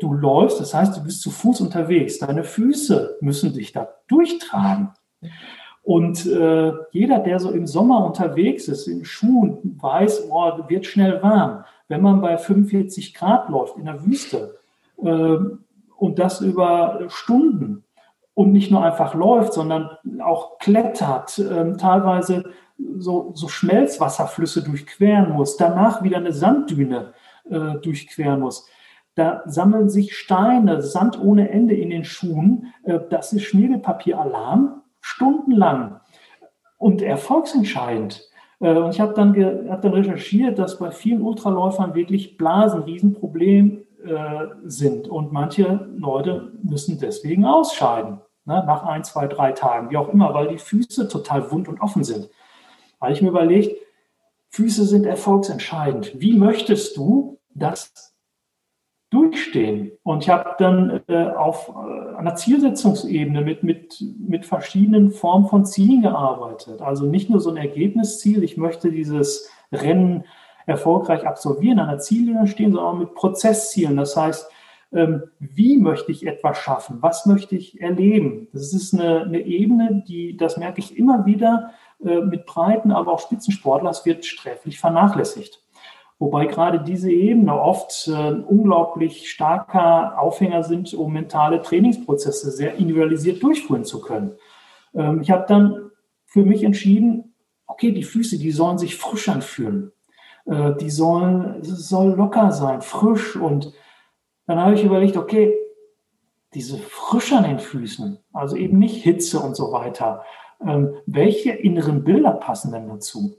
[0.00, 2.18] du läufst, das heißt, du bist zu Fuß unterwegs.
[2.18, 4.90] Deine Füße müssen dich da durchtragen.
[5.82, 11.22] Und äh, jeder, der so im Sommer unterwegs ist, in Schuhen, weiß, oh, wird schnell
[11.22, 11.64] warm.
[11.88, 14.56] Wenn man bei 45 Grad läuft in der Wüste
[14.96, 17.85] und das über Stunden
[18.35, 19.90] und nicht nur einfach läuft, sondern
[20.22, 22.44] auch klettert, äh, teilweise
[22.96, 27.12] so, so Schmelzwasserflüsse durchqueren muss, danach wieder eine Sanddüne
[27.48, 28.68] äh, durchqueren muss
[29.14, 32.72] da sammeln sich Steine, Sand ohne Ende in den Schuhen.
[32.85, 36.00] Äh, das ist Schmiergelpapier-Alarm, stundenlang
[36.78, 38.28] und erfolgsentscheidend.
[38.61, 39.35] Äh, und ich habe dann,
[39.70, 45.08] hab dann recherchiert, dass bei vielen Ultraläufern wirklich Blasen ein Riesenproblem äh, sind.
[45.08, 48.20] Und manche Leute müssen deswegen ausscheiden.
[48.46, 51.80] Ne, nach ein, zwei, drei Tagen, wie auch immer, weil die Füße total wund und
[51.80, 52.28] offen sind.
[52.98, 53.80] Weil ich mir überlegt,
[54.50, 56.20] Füße sind erfolgsentscheidend.
[56.20, 58.14] Wie möchtest du, dass
[59.14, 59.92] durchstehen.
[60.02, 65.64] Und ich habe dann äh, auf äh, einer Zielsetzungsebene mit, mit, mit verschiedenen Formen von
[65.64, 66.82] Zielen gearbeitet.
[66.82, 70.24] Also nicht nur so ein Ergebnisziel, ich möchte dieses Rennen
[70.66, 73.96] erfolgreich absolvieren, an einer Ziellinie stehen, sondern mit Prozesszielen.
[73.96, 74.48] Das heißt,
[74.92, 76.98] ähm, wie möchte ich etwas schaffen?
[77.00, 78.48] Was möchte ich erleben?
[78.53, 81.70] Das ist eine, eine Ebene, die, das merke ich immer wieder,
[82.05, 85.61] äh, mit Breiten, aber auch Spitzensportlers wird sträflich vernachlässigt.
[86.18, 93.42] Wobei gerade diese Ebene oft äh, unglaublich starker Aufhänger sind, um mentale Trainingsprozesse sehr individualisiert
[93.42, 94.33] durchführen zu können.
[94.94, 95.90] Ähm, ich habe dann
[96.24, 97.35] für mich entschieden,
[97.66, 99.90] okay, die Füße, die sollen sich frisch anfühlen.
[100.46, 103.37] Äh, die sollen, soll locker sein, frisch.
[103.37, 103.72] Und
[104.46, 105.54] dann habe ich überlegt, okay,
[106.54, 110.24] diese Frische an den Füßen, also eben nicht Hitze und so weiter,
[110.61, 113.37] ähm, welche inneren Bilder passen denn dazu?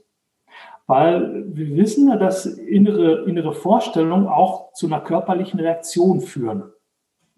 [0.86, 6.72] weil wir wissen, dass innere, innere Vorstellungen auch zu einer körperlichen Reaktion führen.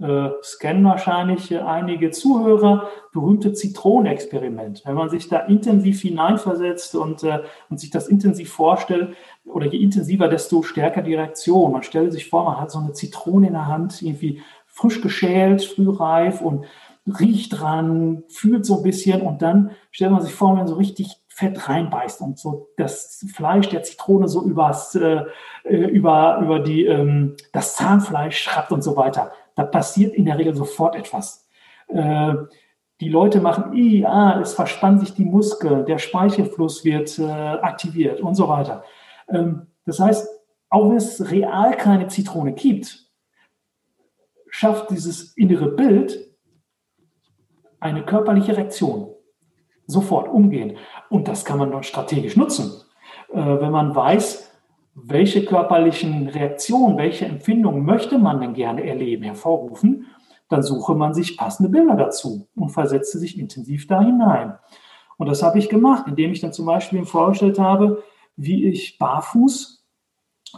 [0.00, 4.82] Äh, scannen wahrscheinlich einige Zuhörer, berühmte Zitronenexperiment.
[4.84, 9.78] Wenn man sich da intensiv hineinversetzt und, äh, und sich das intensiv vorstellt, oder je
[9.78, 11.72] intensiver, desto stärker die Reaktion.
[11.72, 15.64] Man stellt sich vor, man hat so eine Zitrone in der Hand, irgendwie frisch geschält,
[15.64, 16.66] frühreif und
[17.18, 20.74] riecht dran, fühlt so ein bisschen und dann stellt man sich vor, wenn man so
[20.74, 25.22] richtig Fett reinbeißt und so das Fleisch der Zitrone so übers, äh,
[25.64, 29.32] äh, über, über die, ähm, das Zahnfleisch schrappt und so weiter.
[29.58, 31.44] Da passiert in der Regel sofort etwas.
[31.88, 32.32] Äh,
[33.00, 38.20] die Leute machen, I, ah, es verspannen sich die Muskeln, der Speichelfluss wird äh, aktiviert
[38.20, 38.84] und so weiter.
[39.28, 40.28] Ähm, das heißt,
[40.70, 43.10] auch wenn es real keine Zitrone gibt,
[44.48, 46.16] schafft dieses innere Bild
[47.80, 49.12] eine körperliche Reaktion
[49.88, 50.76] sofort umgehen.
[51.10, 52.80] Und das kann man dann strategisch nutzen.
[53.32, 54.47] Äh, wenn man weiß,
[55.04, 60.06] welche körperlichen Reaktionen, welche Empfindungen möchte man denn gerne erleben, hervorrufen,
[60.48, 64.58] dann suche man sich passende Bilder dazu und versetze sich intensiv da hinein.
[65.18, 68.02] Und das habe ich gemacht, indem ich dann zum Beispiel vorgestellt habe,
[68.36, 69.84] wie ich barfuß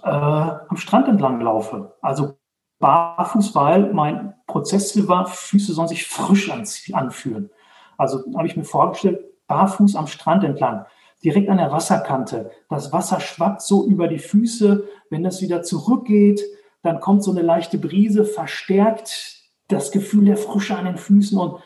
[0.02, 1.96] äh, am Strand entlang laufe.
[2.02, 2.34] Also
[2.78, 7.50] barfuß, weil mein Prozessziel war, Füße sollen sich frisch anfühlen.
[7.96, 10.86] Also habe ich mir vorgestellt, barfuß am Strand entlang,
[11.24, 12.50] direkt an der Wasserkante.
[12.68, 14.84] Das Wasser schwappt so über die Füße.
[15.10, 16.40] Wenn das wieder zurückgeht,
[16.82, 21.60] dann kommt so eine leichte Brise, verstärkt das Gefühl der Frische an den Füßen und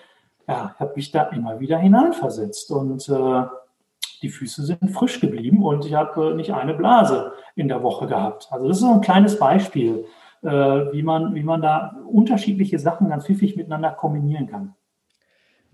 [0.47, 3.45] ja, habe mich da immer wieder hineinversetzt und äh,
[4.23, 8.07] die Füße sind frisch geblieben und ich habe äh, nicht eine Blase in der Woche
[8.07, 8.49] gehabt.
[8.51, 10.05] Also das ist so ein kleines Beispiel,
[10.43, 14.75] äh, wie, man, wie man da unterschiedliche Sachen ganz pfiffig miteinander kombinieren kann.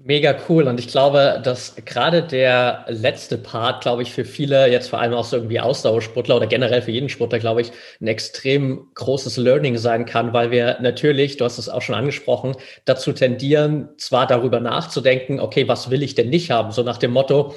[0.02, 0.66] Mega cool.
[0.66, 5.12] Und ich glaube, dass gerade der letzte Part, glaube ich, für viele, jetzt vor allem
[5.12, 9.76] auch so irgendwie Ausdauersportler oder generell für jeden Sportler, glaube ich, ein extrem großes Learning
[9.76, 12.54] sein kann, weil wir natürlich, du hast es auch schon angesprochen,
[12.86, 16.72] dazu tendieren, zwar darüber nachzudenken, okay, was will ich denn nicht haben?
[16.72, 17.54] So nach dem Motto,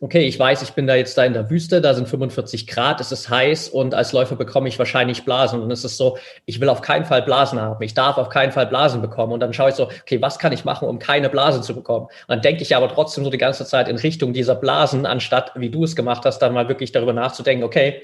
[0.00, 3.00] okay, ich weiß, ich bin da jetzt da in der Wüste, da sind 45 Grad,
[3.00, 5.60] es ist heiß und als Läufer bekomme ich wahrscheinlich Blasen.
[5.60, 7.82] Und es ist so, ich will auf keinen Fall Blasen haben.
[7.82, 9.32] Ich darf auf keinen Fall Blasen bekommen.
[9.32, 12.06] Und dann schaue ich so, okay, was kann ich machen, um keine Blasen zu bekommen?
[12.06, 15.52] Und dann denke ich aber trotzdem so die ganze Zeit in Richtung dieser Blasen, anstatt,
[15.56, 18.02] wie du es gemacht hast, dann mal wirklich darüber nachzudenken, okay,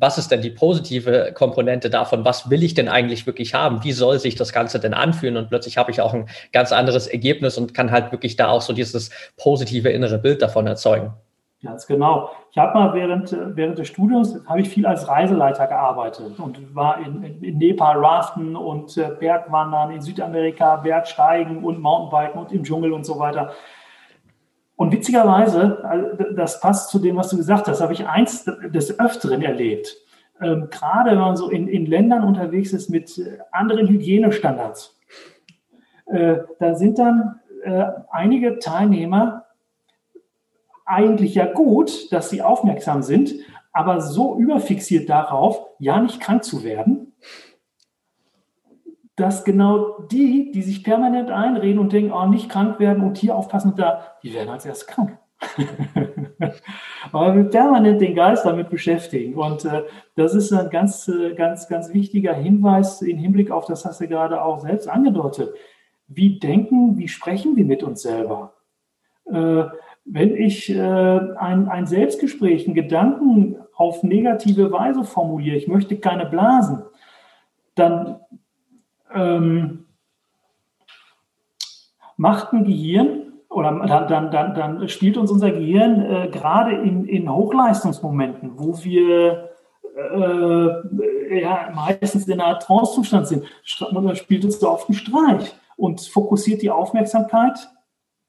[0.00, 2.24] was ist denn die positive Komponente davon?
[2.24, 3.84] Was will ich denn eigentlich wirklich haben?
[3.84, 5.36] Wie soll sich das Ganze denn anfühlen?
[5.36, 8.62] Und plötzlich habe ich auch ein ganz anderes Ergebnis und kann halt wirklich da auch
[8.62, 11.12] so dieses positive innere Bild davon erzeugen.
[11.62, 12.30] Ganz genau.
[12.50, 16.98] Ich habe mal während, während des Studiums habe ich viel als Reiseleiter gearbeitet und war
[17.04, 22.64] in, in, in Nepal raften und äh, Bergwandern, in Südamerika Bergsteigen und Mountainbiken und im
[22.64, 23.52] Dschungel und so weiter.
[24.80, 28.98] Und witzigerweise, äh, das passt zu dem, was du gesagt hast, habe ich eins des
[28.98, 29.94] Öfteren erlebt.
[30.40, 34.98] Ähm, gerade wenn man so in, in Ländern unterwegs ist mit äh, anderen Hygienestandards.
[36.06, 39.44] Äh, da sind dann äh, einige Teilnehmer
[40.86, 43.34] eigentlich ja gut, dass sie aufmerksam sind,
[43.74, 47.12] aber so überfixiert darauf, ja nicht krank zu werden,
[49.20, 53.36] dass genau die, die sich permanent einreden und denken, oh, nicht krank werden und hier
[53.36, 55.18] aufpassen und da, die werden als erst krank.
[57.12, 59.34] Aber wir permanent den Geist damit beschäftigen.
[59.34, 59.82] Und äh,
[60.16, 64.08] das ist ein ganz, äh, ganz, ganz wichtiger Hinweis im Hinblick auf, das hast du
[64.08, 65.54] gerade auch selbst angedeutet.
[66.06, 68.54] Wie denken, wie sprechen wir mit uns selber?
[69.26, 69.64] Äh,
[70.04, 76.26] wenn ich äh, ein, ein Selbstgespräch, einen Gedanken auf negative Weise formuliere, ich möchte keine
[76.26, 76.82] Blasen,
[77.74, 78.20] dann
[79.14, 79.86] ähm,
[82.16, 87.32] macht ein Gehirn oder dann, dann, dann, spielt uns unser Gehirn äh, gerade in, in
[87.32, 89.50] Hochleistungsmomenten, wo wir
[89.96, 96.62] äh, ja, meistens in einer Trance-Zustand sind, spielt uns da oft einen Streich und fokussiert
[96.62, 97.70] die Aufmerksamkeit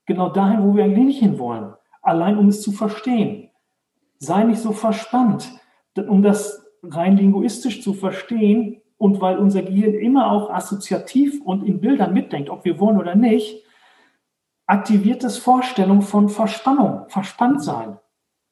[0.05, 3.49] genau dahin, wo wir eigentlich nicht hinwollen, allein um es zu verstehen.
[4.19, 5.51] Sei nicht so verspannt.
[5.95, 11.81] Um das rein linguistisch zu verstehen, und weil unser Gehirn immer auch assoziativ und in
[11.81, 13.65] Bildern mitdenkt, ob wir wollen oder nicht,
[14.67, 17.97] aktiviert es Vorstellung von Verspannung, Verspanntsein.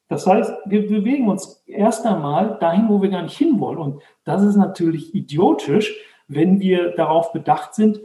[0.08, 3.78] Das heißt, wir bewegen uns erst einmal dahin, wo wir gar nicht hinwollen.
[3.78, 5.94] Und das ist natürlich idiotisch,
[6.26, 8.00] wenn wir darauf bedacht sind,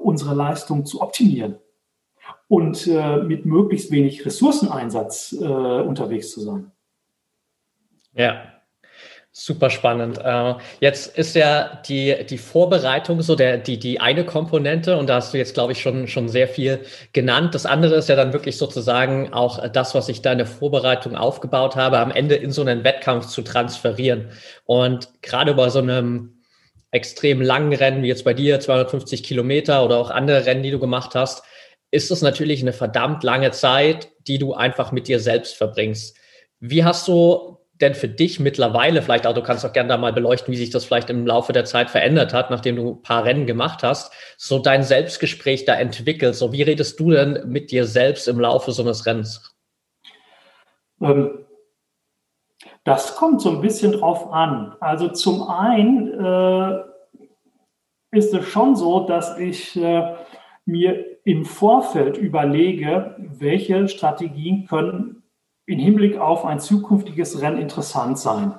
[0.00, 1.56] unsere Leistung zu optimieren
[2.46, 6.70] und äh, mit möglichst wenig Ressourceneinsatz äh, unterwegs zu sein.
[8.12, 8.49] Ja,
[9.32, 10.18] Super spannend.
[10.18, 15.16] Äh, jetzt ist ja die, die Vorbereitung so der, die, die eine Komponente und da
[15.16, 16.80] hast du jetzt, glaube ich, schon, schon sehr viel
[17.12, 17.54] genannt.
[17.54, 21.14] Das andere ist ja dann wirklich sozusagen auch das, was ich da in der Vorbereitung
[21.14, 24.30] aufgebaut habe, am Ende in so einen Wettkampf zu transferieren.
[24.64, 26.40] Und gerade bei so einem
[26.90, 30.80] extrem langen Rennen, wie jetzt bei dir, 250 Kilometer oder auch andere Rennen, die du
[30.80, 31.44] gemacht hast,
[31.92, 36.16] ist es natürlich eine verdammt lange Zeit, die du einfach mit dir selbst verbringst.
[36.58, 40.12] Wie hast du denn für dich mittlerweile, vielleicht auch, du kannst auch gerne da mal
[40.12, 43.24] beleuchten, wie sich das vielleicht im Laufe der Zeit verändert hat, nachdem du ein paar
[43.24, 46.34] Rennen gemacht hast, so dein Selbstgespräch da entwickelt?
[46.34, 49.54] So, wie redest du denn mit dir selbst im Laufe so eines Rennens?
[51.00, 51.46] Ähm,
[52.84, 54.74] das kommt so ein bisschen drauf an.
[54.80, 56.80] Also zum einen äh,
[58.12, 60.14] ist es schon so, dass ich äh,
[60.66, 65.19] mir im Vorfeld überlege, welche Strategien können
[65.70, 68.54] im Hinblick auf ein zukünftiges Rennen interessant sein.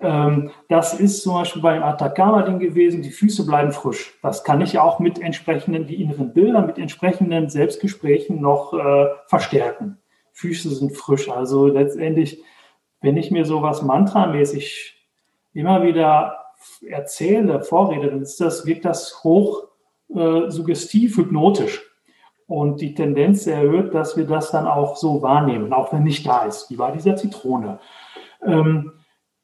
[0.00, 4.18] Ähm, das ist zum Beispiel beim Atacama-Ding gewesen, die Füße bleiben frisch.
[4.22, 9.98] Das kann ich auch mit entsprechenden, die inneren Bilder, mit entsprechenden Selbstgesprächen noch äh, verstärken.
[10.32, 11.30] Füße sind frisch.
[11.30, 12.42] Also letztendlich,
[13.00, 14.94] wenn ich mir sowas mantramäßig
[15.54, 16.36] immer wieder
[16.86, 19.68] erzähle, vorrede, dann ist das, wirkt das hoch
[20.14, 21.91] äh, suggestiv, hypnotisch
[22.52, 26.44] und die Tendenz erhöht, dass wir das dann auch so wahrnehmen, auch wenn nicht da
[26.44, 27.78] ist, wie bei dieser Zitrone.
[28.44, 28.92] Ähm,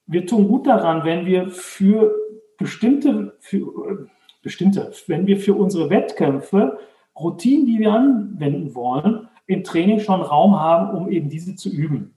[0.07, 2.15] wir tun gut daran, wenn wir für
[2.59, 3.97] bestimmte, für, äh,
[4.43, 6.77] bestimmte, wenn wir für unsere Wettkämpfe
[7.19, 12.15] Routinen, die wir anwenden wollen, im Training schon Raum haben, um eben diese zu üben.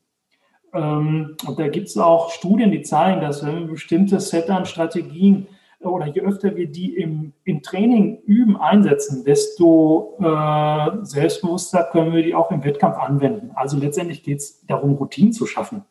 [0.73, 4.65] Ähm, und da gibt es auch Studien, die zeigen, dass wenn wir bestimmte Set an
[4.65, 5.47] Strategien
[5.84, 12.24] oder je öfter wir die im, im Training üben, einsetzen, desto äh, selbstbewusster können wir
[12.24, 13.52] die auch im Wettkampf anwenden.
[13.56, 15.86] Also letztendlich geht es darum, Routinen zu schaffen.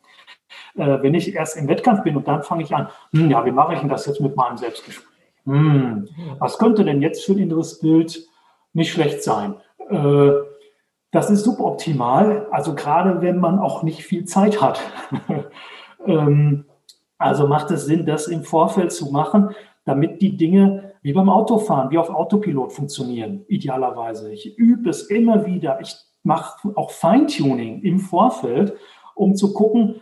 [0.75, 3.51] Äh, wenn ich erst im Wettkampf bin und dann fange ich an, hm, ja, wie
[3.51, 5.07] mache ich denn das jetzt mit meinem Selbstgespräch?
[5.45, 6.07] Hm,
[6.39, 8.27] was könnte denn jetzt für ein inneres Bild
[8.73, 9.55] nicht schlecht sein?
[9.89, 10.31] Äh,
[11.11, 14.79] das ist suboptimal, also gerade wenn man auch nicht viel Zeit hat.
[16.05, 16.65] ähm,
[17.17, 19.53] also macht es Sinn, das im Vorfeld zu machen,
[19.85, 24.31] damit die Dinge wie beim Autofahren, wie auf Autopilot funktionieren, idealerweise.
[24.31, 25.79] Ich übe es immer wieder.
[25.81, 28.77] Ich mache auch Feintuning im Vorfeld
[29.21, 30.01] um zu gucken,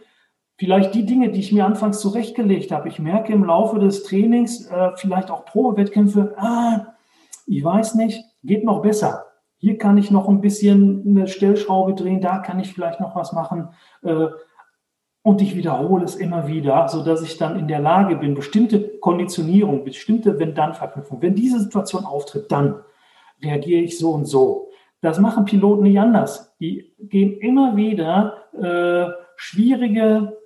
[0.58, 2.90] vielleicht die Dinge, die ich mir anfangs zurechtgelegt habe.
[2.90, 6.96] Ich merke im Laufe des Trainings, äh, vielleicht auch Probewettkämpfe, ah,
[7.46, 9.26] ich weiß nicht, geht noch besser.
[9.58, 13.34] Hier kann ich noch ein bisschen eine Stellschraube drehen, da kann ich vielleicht noch was
[13.34, 13.70] machen.
[14.04, 14.28] Äh,
[15.22, 19.84] und ich wiederhole es immer wieder, sodass ich dann in der Lage bin, bestimmte Konditionierung,
[19.84, 22.76] bestimmte Wenn-Dann-Verknüpfung, wenn diese Situation auftritt, dann
[23.42, 24.70] reagiere ich so und so.
[25.02, 26.56] Das machen Piloten nicht anders.
[26.60, 30.38] Die gehen immer wieder äh, schwierige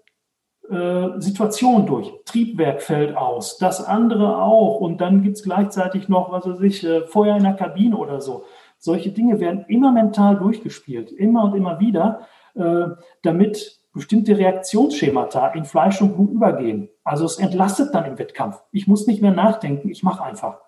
[0.70, 2.12] äh, Situationen durch.
[2.26, 4.80] Triebwerk fällt aus, das andere auch.
[4.80, 8.22] Und dann gibt es gleichzeitig noch, was weiß ich, äh, Feuer in der Kabine oder
[8.22, 8.46] so.
[8.78, 12.86] Solche Dinge werden immer mental durchgespielt, immer und immer wieder, äh,
[13.24, 16.90] damit bestimmte Reaktionsschemata in Fleisch und Blut übergehen.
[17.04, 18.62] Also es entlastet dann im Wettkampf.
[18.72, 20.60] Ich muss nicht mehr nachdenken, ich mache einfach.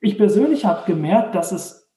[0.00, 1.88] Ich persönlich habe gemerkt, dass es,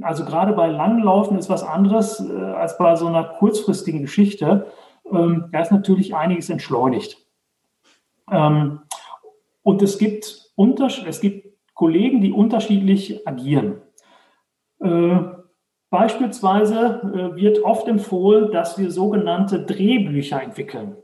[0.00, 4.66] also gerade bei Langlaufen ist was anderes äh, als bei so einer kurzfristigen Geschichte.
[5.12, 7.18] Ähm, da ist natürlich einiges entschleunigt.
[8.30, 8.80] Ähm,
[9.62, 13.82] und es gibt, es gibt Kollegen, die unterschiedlich agieren.
[14.80, 15.35] Äh,
[15.90, 20.96] Beispielsweise äh, wird oft empfohlen, dass wir sogenannte Drehbücher entwickeln.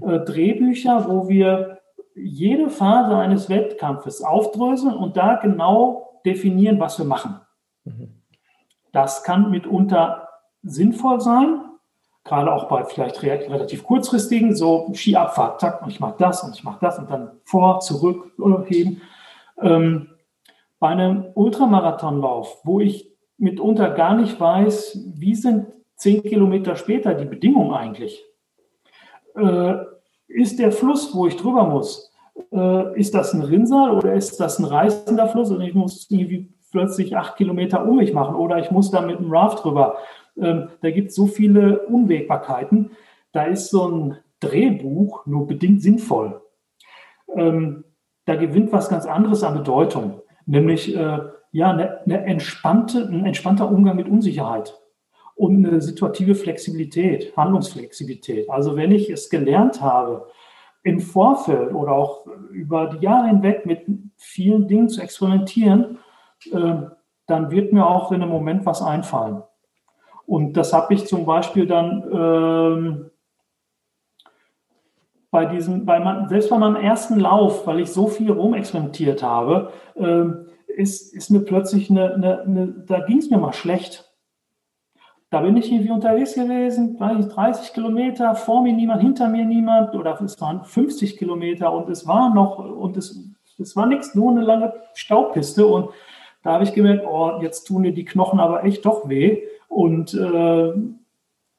[0.00, 1.80] Äh, Drehbücher, wo wir
[2.14, 7.40] jede Phase eines Wettkampfes aufdröseln und da genau definieren, was wir machen.
[7.84, 8.22] Mhm.
[8.92, 10.28] Das kann mitunter
[10.62, 11.62] sinnvoll sein,
[12.24, 16.64] gerade auch bei vielleicht relativ kurzfristigen, so Skiabfahrt, zack, und ich mache das und ich
[16.64, 18.32] mache das und dann vor, zurück,
[18.66, 19.00] heben.
[19.60, 20.10] Ähm,
[20.78, 23.09] bei einem Ultramarathonlauf, wo ich
[23.40, 28.24] mitunter gar nicht weiß, wie sind zehn Kilometer später die Bedingungen eigentlich?
[29.34, 29.74] Äh,
[30.28, 32.12] ist der Fluss, wo ich drüber muss,
[32.52, 36.52] äh, ist das ein Rinnsal oder ist das ein reißender Fluss und ich muss irgendwie
[36.70, 39.96] plötzlich acht Kilometer um mich machen oder ich muss da mit einem Raft drüber.
[40.36, 42.92] Ähm, da gibt es so viele Unwägbarkeiten.
[43.32, 46.40] Da ist so ein Drehbuch nur bedingt sinnvoll.
[47.34, 47.84] Ähm,
[48.26, 51.18] da gewinnt was ganz anderes an Bedeutung, nämlich äh,
[51.52, 54.78] ja, eine, eine entspannte, ein entspannter Umgang mit Unsicherheit
[55.34, 58.48] und eine situative Flexibilität, Handlungsflexibilität.
[58.50, 60.28] Also wenn ich es gelernt habe,
[60.82, 63.86] im Vorfeld oder auch über die Jahre hinweg mit
[64.16, 65.98] vielen Dingen zu experimentieren,
[66.52, 66.74] äh,
[67.26, 69.42] dann wird mir auch in einem Moment was einfallen.
[70.26, 73.10] Und das habe ich zum Beispiel dann ähm,
[75.30, 79.72] bei diesem, bei man, selbst bei meinem ersten Lauf, weil ich so viel rumexperimentiert habe,
[79.96, 84.10] ähm, ist, ist mir plötzlich eine, eine, eine da ging es mir mal schlecht.
[85.30, 89.44] Da bin ich irgendwie unterwegs gewesen, weiß ich, 30 Kilometer, vor mir niemand, hinter mir
[89.44, 93.16] niemand, oder es waren 50 Kilometer und es war noch, und es,
[93.58, 95.66] es war nichts, nur eine lange Staubpiste.
[95.66, 95.90] Und
[96.42, 99.42] da habe ich gemerkt, oh, jetzt tun mir die Knochen aber echt doch weh.
[99.68, 101.00] Und, äh, und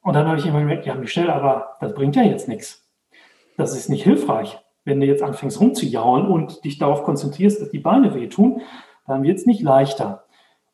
[0.02, 2.86] dann habe ich immer gemerkt, ja, Michelle, aber das bringt ja jetzt nichts.
[3.56, 7.78] Das ist nicht hilfreich, wenn du jetzt anfängst rumzujaulen und dich darauf konzentrierst, dass die
[7.78, 8.60] Beine wehtun
[9.06, 10.24] dann wird es nicht leichter.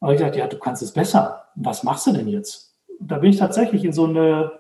[0.01, 1.45] Aber ich dachte, ja, du kannst es besser.
[1.55, 2.77] Was machst du denn jetzt?
[3.01, 4.53] Da bin ich tatsächlich in so eine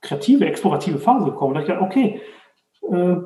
[0.00, 1.54] kreative, explorative Phase gekommen.
[1.54, 2.20] Da ich dachte, okay,
[2.90, 3.16] äh,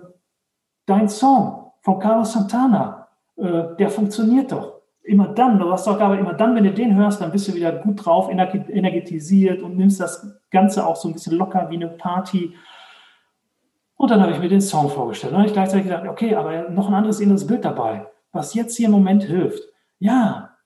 [0.86, 4.80] dein Song von Carlos Santana, äh, der funktioniert doch.
[5.02, 7.54] Immer dann, du hast doch aber immer dann, wenn du den hörst, dann bist du
[7.54, 11.88] wieder gut drauf, energetisiert und nimmst das Ganze auch so ein bisschen locker wie eine
[11.88, 12.54] Party.
[13.96, 15.32] Und dann habe ich mir den Song vorgestellt.
[15.32, 18.54] Und dann habe ich gleichzeitig gedacht, okay, aber noch ein anderes inneres Bild dabei, was
[18.54, 19.69] jetzt hier im Moment hilft.
[20.00, 20.56] Ja,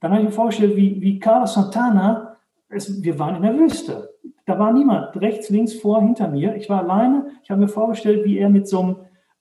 [0.00, 2.36] dann habe ich mir vorgestellt, wie, wie Carlos Santana,
[2.68, 4.10] es, wir waren in der Wüste.
[4.44, 6.56] Da war niemand, rechts, links, vor, hinter mir.
[6.56, 7.28] Ich war alleine.
[7.42, 8.96] Ich habe mir vorgestellt, wie er mit so einem,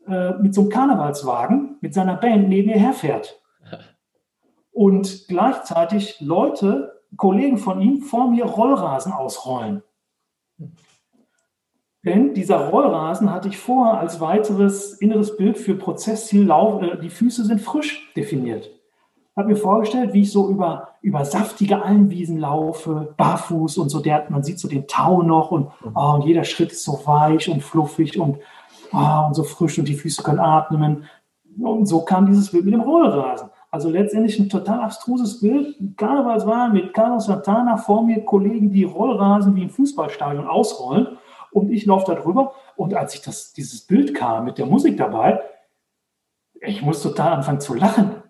[0.08, 3.42] äh, mit so einem Karnevalswagen, mit seiner Band neben mir herfährt.
[4.72, 9.84] Und gleichzeitig Leute, Kollegen von ihm, vor mir Rollrasen ausrollen.
[12.06, 17.44] Denn dieser Rollrasen hatte ich vorher als weiteres inneres Bild für Prozessziel, äh, die Füße
[17.44, 18.70] sind frisch definiert
[19.36, 24.00] habe mir vorgestellt, wie ich so über, über saftige Almwiesen laufe, barfuß und so.
[24.00, 27.50] Der, man sieht so den Tau noch und, oh, und jeder Schritt ist so weich
[27.50, 28.38] und fluffig und,
[28.94, 31.06] oh, und so frisch und die Füße können atmen.
[31.60, 33.50] Und so kam dieses Bild mit dem Rollrasen.
[33.72, 35.76] Also letztendlich ein total abstruses Bild.
[35.98, 41.18] Karnevalswahl mit Carlos Santana vor mir, Kollegen, die Rollrasen wie im Fußballstadion ausrollen.
[41.52, 42.54] Und ich laufe da drüber.
[42.76, 45.42] Und als ich das, dieses Bild kam mit der Musik dabei,
[46.62, 48.23] ich muss total anfangen zu lachen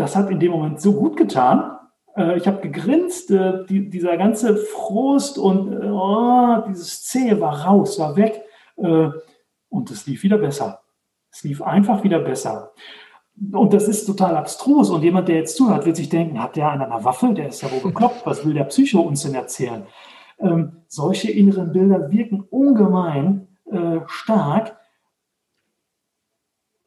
[0.00, 1.76] das hat in dem Moment so gut getan.
[2.16, 7.66] Äh, ich habe gegrinst, äh, die, dieser ganze Frust und äh, oh, dieses Zähe war
[7.66, 8.42] raus, war weg.
[8.76, 10.80] Und es lief wieder besser.
[11.30, 12.72] Es lief einfach wieder besser.
[13.52, 14.88] Und das ist total abstrus.
[14.88, 17.34] Und jemand, der jetzt zuhört, wird sich denken, hat der einer eine Waffe?
[17.34, 18.24] Der ist ja wohl bekloppt.
[18.24, 19.86] Was will der Psycho uns denn erzählen?
[20.40, 24.76] ähm, solche inneren Bilder wirken ungemein äh, stark,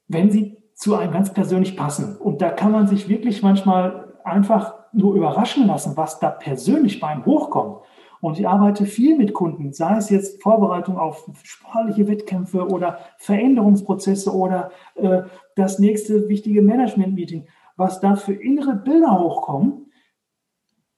[0.07, 2.17] wenn sie zu einem ganz persönlich passen.
[2.17, 7.07] Und da kann man sich wirklich manchmal einfach nur überraschen lassen, was da persönlich bei
[7.07, 7.85] einem hochkommt.
[8.19, 14.35] Und ich arbeite viel mit Kunden, sei es jetzt Vorbereitung auf sportliche Wettkämpfe oder Veränderungsprozesse
[14.35, 15.21] oder äh,
[15.55, 19.89] das nächste wichtige Management-Meeting, was da für innere Bilder hochkommen,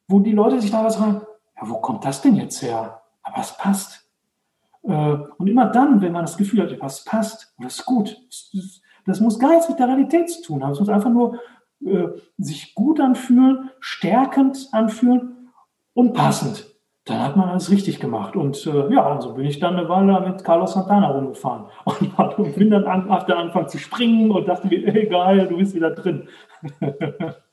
[0.08, 1.22] wo die Leute sich da was fragen,
[1.58, 3.04] ja, wo kommt das denn jetzt her?
[3.22, 4.10] Aber es passt.
[4.82, 8.20] Äh, und immer dann, wenn man das Gefühl hat, was passt, das ist gut,
[9.06, 10.72] das muss gar nichts mit der Realität zu tun haben.
[10.72, 11.40] Es muss einfach nur
[11.86, 15.52] äh, sich gut anfühlen, stärkend anfühlen
[15.94, 16.76] und passend
[17.06, 18.36] dann hat man alles richtig gemacht.
[18.36, 22.72] Und äh, ja, so bin ich dann eine Weile mit Carlos Santana rumgefahren und, bin
[22.72, 26.28] dann an, auf der Anfang zu springen und dachte mir, egal, du bist wieder drin.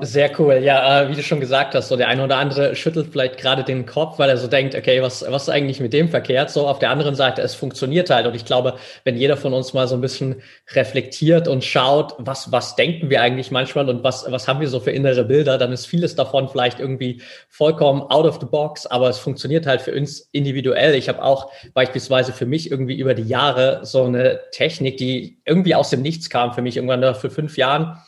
[0.00, 0.58] Sehr cool.
[0.62, 3.64] Ja, äh, wie du schon gesagt hast, so der eine oder andere schüttelt vielleicht gerade
[3.64, 6.50] den Kopf, weil er so denkt, okay, was, was ist eigentlich mit dem verkehrt?
[6.50, 8.26] So auf der anderen Seite, es funktioniert halt.
[8.26, 10.36] Und ich glaube, wenn jeder von uns mal so ein bisschen
[10.72, 14.78] reflektiert und schaut, was, was denken wir eigentlich manchmal und was, was haben wir so
[14.78, 19.08] für innere Bilder, dann ist vieles davon vielleicht irgendwie vollkommen out of the box, aber
[19.08, 20.94] es funktioniert halt für uns individuell.
[20.94, 25.74] Ich habe auch beispielsweise für mich irgendwie über die Jahre so eine Technik, die irgendwie
[25.74, 27.98] aus dem Nichts kam für mich irgendwann für fünf Jahren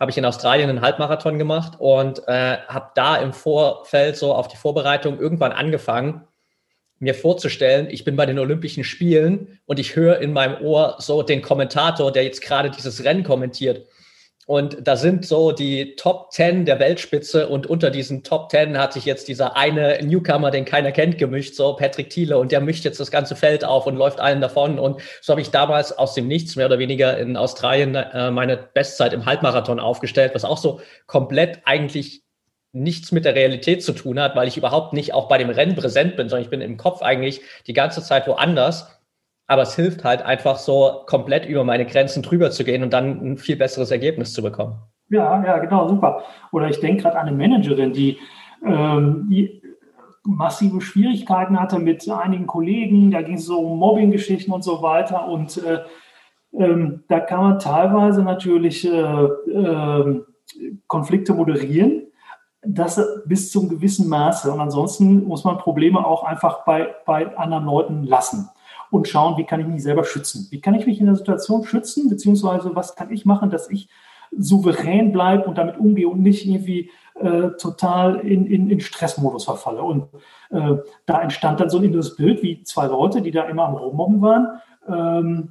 [0.00, 4.48] habe ich in Australien einen Halbmarathon gemacht und äh, habe da im Vorfeld so auf
[4.48, 6.22] die Vorbereitung irgendwann angefangen,
[6.98, 11.22] mir vorzustellen, ich bin bei den Olympischen Spielen und ich höre in meinem Ohr so
[11.22, 13.86] den Kommentator, der jetzt gerade dieses Rennen kommentiert.
[14.50, 18.92] Und da sind so die Top 10 der Weltspitze und unter diesen Top 10 hat
[18.92, 22.84] sich jetzt dieser eine Newcomer, den keiner kennt, gemischt, so Patrick Thiele und der mischt
[22.84, 24.80] jetzt das ganze Feld auf und läuft allen davon.
[24.80, 28.56] Und so habe ich damals aus dem Nichts mehr oder weniger in Australien äh, meine
[28.56, 32.24] Bestzeit im Halbmarathon aufgestellt, was auch so komplett eigentlich
[32.72, 35.76] nichts mit der Realität zu tun hat, weil ich überhaupt nicht auch bei dem Rennen
[35.76, 38.99] präsent bin, sondern ich bin im Kopf eigentlich die ganze Zeit woanders
[39.50, 43.32] aber es hilft halt einfach so komplett über meine Grenzen drüber zu gehen und dann
[43.32, 44.78] ein viel besseres Ergebnis zu bekommen.
[45.08, 46.22] Ja, ja, genau, super.
[46.52, 48.16] Oder ich denke gerade an eine Managerin, die,
[48.64, 49.60] ähm, die
[50.22, 55.26] massive Schwierigkeiten hatte mit einigen Kollegen, da ging es so um Mobbing-Geschichten und so weiter
[55.26, 55.80] und äh,
[56.52, 60.20] ähm, da kann man teilweise natürlich äh, äh,
[60.86, 62.02] Konflikte moderieren,
[62.62, 64.52] das bis zum gewissen Maße.
[64.52, 68.48] Und ansonsten muss man Probleme auch einfach bei, bei anderen Leuten lassen
[68.90, 70.48] und schauen, wie kann ich mich selber schützen?
[70.50, 73.88] Wie kann ich mich in der Situation schützen, beziehungsweise was kann ich machen, dass ich
[74.36, 79.82] souverän bleibe und damit umgehe und nicht irgendwie äh, total in, in, in Stressmodus verfalle.
[79.82, 80.04] Und
[80.50, 80.76] äh,
[81.06, 84.22] da entstand dann so ein inneres Bild, wie zwei Leute, die da immer am Rummobben
[84.22, 84.60] waren.
[84.88, 85.50] Ähm,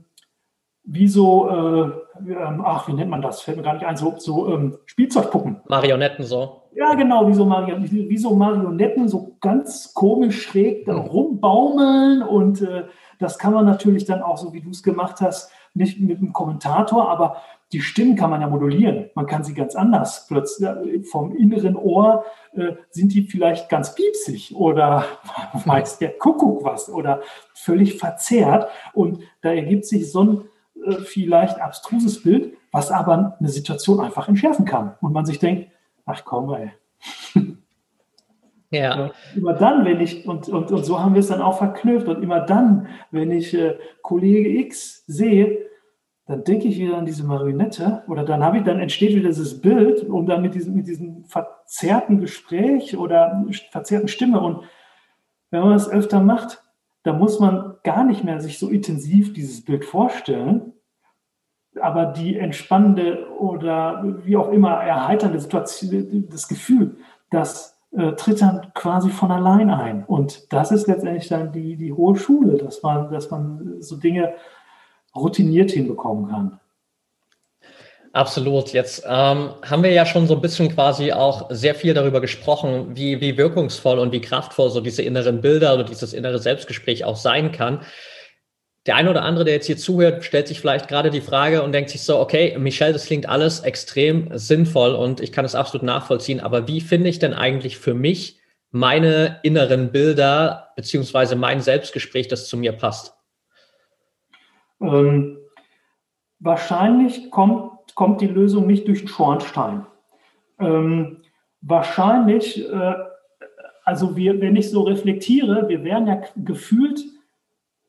[0.83, 3.41] wie so, äh, ähm, ach, wie nennt man das?
[3.41, 5.61] Fällt mir gar nicht ein, so, so ähm, Spielzeugpuppen.
[5.67, 6.63] Marionetten so.
[6.73, 12.61] Ja, genau, wie so, Marionetten, wie so Marionetten, so ganz komisch schräg da rumbaumeln und
[12.61, 12.85] äh,
[13.19, 16.33] das kann man natürlich dann auch, so wie du es gemacht hast, nicht mit einem
[16.33, 17.41] Kommentator, aber
[17.71, 19.11] die Stimmen kann man ja modulieren.
[19.13, 20.25] Man kann sie ganz anders.
[20.27, 20.67] Plötzlich
[21.07, 25.05] vom inneren Ohr äh, sind die vielleicht ganz piepsig oder
[25.65, 27.21] weiß der Kuckuck was oder
[27.53, 28.69] völlig verzerrt.
[28.93, 30.41] Und da ergibt sich so ein
[30.83, 34.95] äh, vielleicht abstruses Bild, was aber eine Situation einfach entschärfen kann.
[35.01, 35.69] Und man sich denkt,
[36.05, 36.71] ach komm, ey.
[38.71, 39.11] Ja.
[39.35, 42.21] Immer dann, wenn ich, und, und, und so haben wir es dann auch verknüpft, und
[42.21, 45.69] immer dann, wenn ich äh, Kollege X sehe,
[46.27, 49.61] dann denke ich wieder an diese Marionette oder dann habe ich, dann entsteht wieder dieses
[49.61, 54.39] Bild und dann mit diesem, mit diesem verzerrten Gespräch oder verzerrten Stimme.
[54.39, 54.61] Und
[55.49, 56.63] wenn man das öfter macht,
[57.01, 60.73] dann muss man gar nicht mehr sich so intensiv dieses Bild vorstellen,
[61.81, 66.97] aber die entspannende oder wie auch immer erheiternde Situation, das Gefühl,
[67.31, 70.03] dass äh, tritt dann quasi von allein ein.
[70.05, 74.33] Und das ist letztendlich dann die, die hohe Schule, dass man, dass man so Dinge
[75.15, 76.59] routiniert hinbekommen kann.
[78.11, 78.73] Absolut.
[78.73, 82.95] Jetzt ähm, haben wir ja schon so ein bisschen quasi auch sehr viel darüber gesprochen,
[82.95, 87.15] wie, wie wirkungsvoll und wie kraftvoll so diese inneren Bilder oder dieses innere Selbstgespräch auch
[87.15, 87.81] sein kann
[88.85, 91.73] der eine oder andere, der jetzt hier zuhört, stellt sich vielleicht gerade die Frage und
[91.73, 95.85] denkt sich so, okay, Michelle, das klingt alles extrem sinnvoll und ich kann es absolut
[95.85, 98.39] nachvollziehen, aber wie finde ich denn eigentlich für mich
[98.71, 103.13] meine inneren Bilder beziehungsweise mein Selbstgespräch, das zu mir passt?
[104.81, 105.39] Ähm,
[106.39, 109.85] wahrscheinlich kommt, kommt die Lösung nicht durch den Schornstein.
[110.59, 111.17] Ähm,
[111.61, 112.93] wahrscheinlich, äh,
[113.83, 117.03] also wir, wenn ich so reflektiere, wir werden ja gefühlt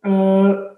[0.02, 0.69] äh,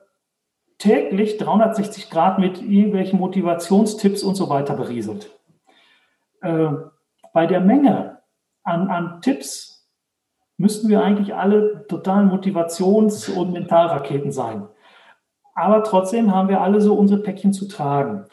[0.82, 5.30] täglich 360 Grad mit irgendwelchen Motivationstipps und so weiter berieselt.
[6.40, 6.70] Äh,
[7.32, 8.18] bei der Menge
[8.64, 9.88] an, an Tipps
[10.56, 14.66] müssten wir eigentlich alle totalen Motivations- und Mentalraketen sein.
[15.54, 18.24] Aber trotzdem haben wir alle so unsere Päckchen zu tragen.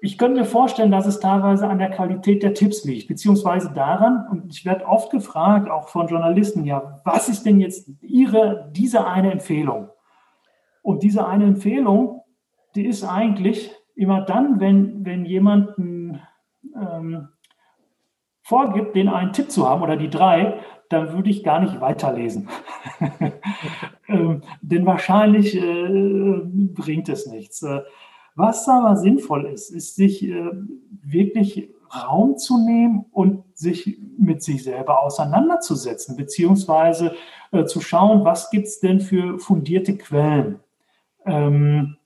[0.00, 4.26] Ich könnte mir vorstellen, dass es teilweise an der Qualität der Tipps liegt, beziehungsweise daran,
[4.30, 9.06] und ich werde oft gefragt, auch von Journalisten, ja, was ist denn jetzt Ihre, diese
[9.06, 9.90] eine Empfehlung?
[10.82, 12.22] Und diese eine Empfehlung,
[12.74, 17.28] die ist eigentlich immer dann, wenn, wenn jemand ähm,
[18.42, 20.58] vorgibt, den einen Tipp zu haben oder die drei,
[20.88, 22.48] dann würde ich gar nicht weiterlesen.
[24.08, 27.62] ähm, denn wahrscheinlich äh, bringt es nichts.
[27.62, 27.82] Äh,
[28.34, 30.50] was aber sinnvoll ist, ist sich äh,
[31.02, 37.14] wirklich Raum zu nehmen und sich mit sich selber auseinanderzusetzen, beziehungsweise
[37.50, 40.60] äh, zu schauen, was gibt es denn für fundierte Quellen.
[41.24, 41.96] Ähm,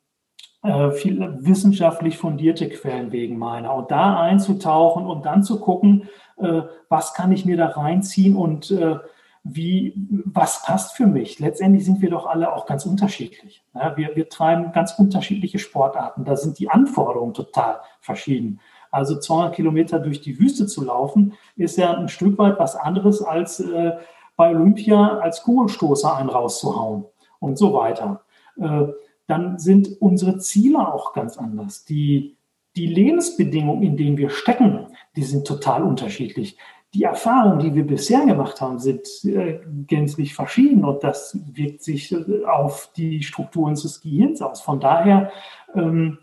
[0.62, 6.09] äh, viel wissenschaftlich fundierte Quellen wegen meiner und da einzutauchen und dann zu gucken,
[6.39, 8.97] äh, was kann ich mir da reinziehen und äh,
[9.45, 9.95] wie,
[10.25, 11.39] was passt für mich?
[11.39, 13.62] Letztendlich sind wir doch alle auch ganz unterschiedlich.
[13.75, 16.25] Ja, wir, wir treiben ganz unterschiedliche Sportarten.
[16.25, 18.61] Da sind die Anforderungen total verschieden.
[18.91, 23.23] Also 200 Kilometer durch die Wüste zu laufen, ist ja ein Stück weit was anderes
[23.23, 23.93] als äh,
[24.37, 27.05] bei Olympia als Kugelstoßer einen rauszuhauen
[27.39, 28.23] und so weiter.
[28.59, 28.87] Äh,
[29.27, 31.85] dann sind unsere Ziele auch ganz anders.
[31.85, 32.37] Die,
[32.77, 36.57] die Lebensbedingungen, in denen wir stecken, die sind total unterschiedlich
[36.97, 42.11] die Erfahrungen, die wir bisher gemacht haben, sind äh, gänzlich verschieden und das wirkt sich
[42.11, 44.62] äh, auf die Strukturen des Gehirns aus.
[44.62, 45.31] Von daher,
[45.74, 46.18] ähm,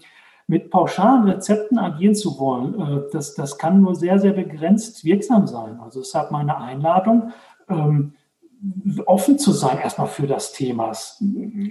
[0.48, 5.46] mit pauschalen Rezepten agieren zu wollen, äh, das, das kann nur sehr, sehr begrenzt wirksam
[5.46, 5.80] sein.
[5.80, 7.32] Also deshalb meine Einladung,
[7.70, 8.16] ähm,
[9.06, 10.92] offen zu sein erstmal für das Thema.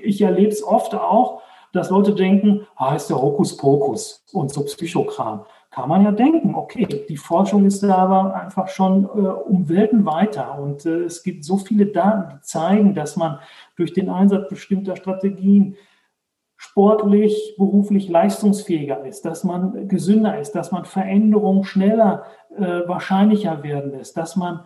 [0.03, 5.45] Ich erlebe es oft auch, dass Leute denken, ah, ist der Hokuspokus und so Psychokram
[5.73, 10.05] kann man ja denken, okay, die Forschung ist da aber einfach schon äh, um Welten
[10.05, 13.39] weiter und äh, es gibt so viele Daten, die zeigen, dass man
[13.77, 15.77] durch den Einsatz bestimmter Strategien
[16.59, 22.25] sportlich, beruflich leistungsfähiger ist, dass man gesünder ist, dass man Veränderungen schneller,
[22.55, 24.61] äh, wahrscheinlicher werden lässt, dass man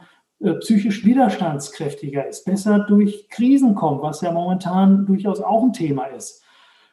[0.60, 6.42] psychisch widerstandskräftiger ist, besser durch Krisen kommt, was ja momentan durchaus auch ein Thema ist.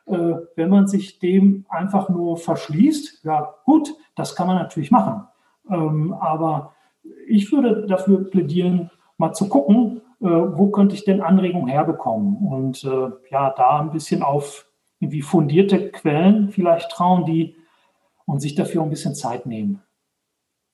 [0.06, 5.28] Äh, wenn man sich dem einfach nur verschließt, ja gut, das kann man natürlich machen.
[5.70, 6.74] Ähm, aber
[7.28, 12.84] ich würde dafür plädieren, mal zu gucken, äh, wo könnte ich denn Anregungen herbekommen und
[12.84, 14.68] äh, ja, da ein bisschen auf
[15.00, 17.56] irgendwie fundierte Quellen vielleicht trauen, die
[18.26, 19.82] und sich dafür ein bisschen Zeit nehmen.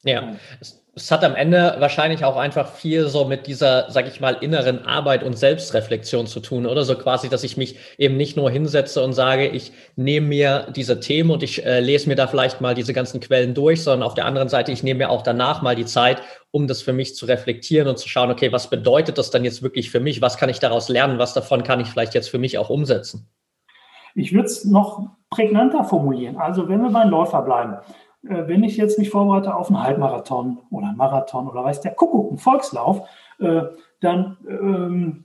[0.04, 4.20] Ja, es, es, hat am Ende wahrscheinlich auch einfach viel so mit dieser, sag ich
[4.20, 8.38] mal, inneren Arbeit und Selbstreflexion zu tun, oder so quasi, dass ich mich eben nicht
[8.38, 12.28] nur hinsetze und sage, ich nehme mir diese Themen und ich äh, lese mir da
[12.28, 15.22] vielleicht mal diese ganzen Quellen durch, sondern auf der anderen Seite, ich nehme mir auch
[15.22, 16.22] danach mal die Zeit,
[16.52, 19.62] um das für mich zu reflektieren und zu schauen, okay, was bedeutet das dann jetzt
[19.62, 20.22] wirklich für mich?
[20.22, 21.20] Was kann ich daraus lernen?
[21.20, 23.30] Was davon kann ich vielleicht jetzt für mich auch umsetzen?
[24.16, 26.38] Ich würde es noch prägnanter formulieren.
[26.38, 27.78] Also wenn wir beim Läufer bleiben,
[28.22, 32.30] wenn ich jetzt mich vorbereite auf einen Halbmarathon oder einen Marathon oder weiß der Kuckuck,
[32.30, 33.08] einen Volkslauf,
[33.40, 33.62] äh,
[34.02, 35.24] dann ähm,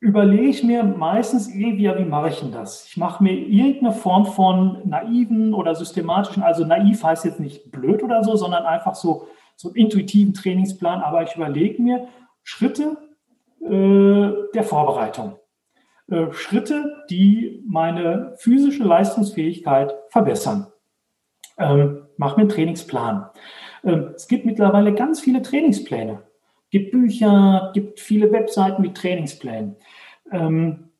[0.00, 2.86] überlege ich mir meistens irgendwie, wie mache ich denn das?
[2.86, 8.02] Ich mache mir irgendeine Form von naiven oder systematischen, also naiv heißt jetzt nicht blöd
[8.02, 9.26] oder so, sondern einfach so,
[9.56, 12.08] so einen intuitiven Trainingsplan, aber ich überlege mir
[12.42, 12.98] Schritte
[13.60, 15.36] äh, der Vorbereitung.
[16.08, 20.66] Äh, Schritte, die meine physische Leistungsfähigkeit verbessern.
[21.58, 23.28] Ähm, mach mir einen Trainingsplan.
[23.84, 26.22] Ähm, es gibt mittlerweile ganz viele Trainingspläne.
[26.64, 29.76] Es gibt Bücher, gibt viele Webseiten mit Trainingsplänen.
[30.32, 30.90] Ähm,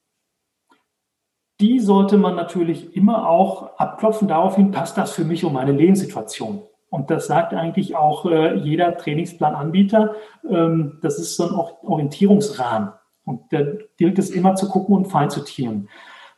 [1.60, 6.62] die sollte man natürlich immer auch abklopfen daraufhin, passt das für mich um meine Lebenssituation.
[6.90, 10.14] Und das sagt eigentlich auch äh, jeder Trainingsplananbieter.
[10.48, 12.92] Ähm, das ist so ein Orientierungsrahmen.
[13.24, 13.60] Und da
[13.96, 15.88] gilt es immer zu gucken und fein zu tieren.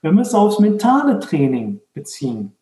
[0.00, 2.56] Wenn wir es aufs mentale Training beziehen,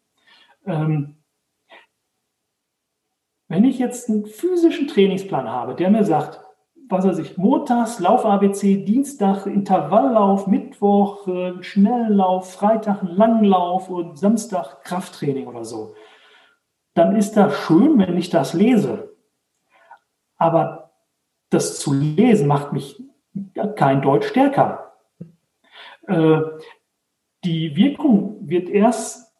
[3.48, 6.40] wenn ich jetzt einen physischen Trainingsplan habe, der mir sagt,
[6.88, 14.82] was weiß ich, montags Lauf ABC, Dienstag Intervalllauf, Mittwoch äh, Schnelllauf, Freitag Langlauf und Samstag
[14.82, 15.94] Krafttraining oder so,
[16.94, 19.16] dann ist das schön, wenn ich das lese.
[20.38, 20.92] Aber
[21.50, 23.02] das zu lesen macht mich
[23.76, 24.92] kein Deutsch stärker.
[26.06, 26.40] Äh,
[27.44, 29.32] die Wirkung wird erst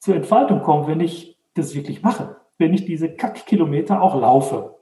[0.00, 4.76] zur Entfaltung kommen, wenn ich das wirklich mache wenn ich diese Kackkilometer auch laufe.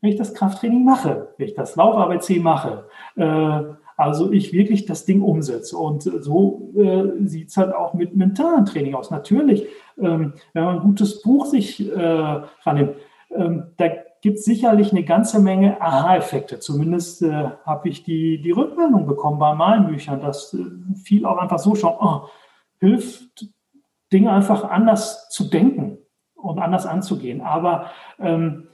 [0.00, 2.86] Wenn ich das Krafttraining mache, wenn ich das Lauf-ABC mache,
[3.16, 3.62] äh,
[3.96, 5.76] also ich wirklich das Ding umsetze.
[5.76, 9.10] Und so äh, sieht es halt auch mit mentalen Training aus.
[9.10, 9.66] Natürlich,
[10.00, 12.94] ähm, wenn man ein gutes Buch sich äh, rannimmt,
[13.34, 13.88] ähm, da
[14.20, 16.60] gibt es sicherlich eine ganze Menge Aha-Effekte.
[16.60, 21.38] Zumindest äh, habe ich die, die Rückmeldung bekommen bei meinen Büchern, dass äh, viel auch
[21.38, 22.28] einfach so schon oh,
[22.78, 23.46] hilft,
[24.12, 25.97] Dinge einfach anders zu denken
[26.48, 27.40] und anders anzugehen.
[27.40, 27.86] Aber
[28.18, 28.68] ähm,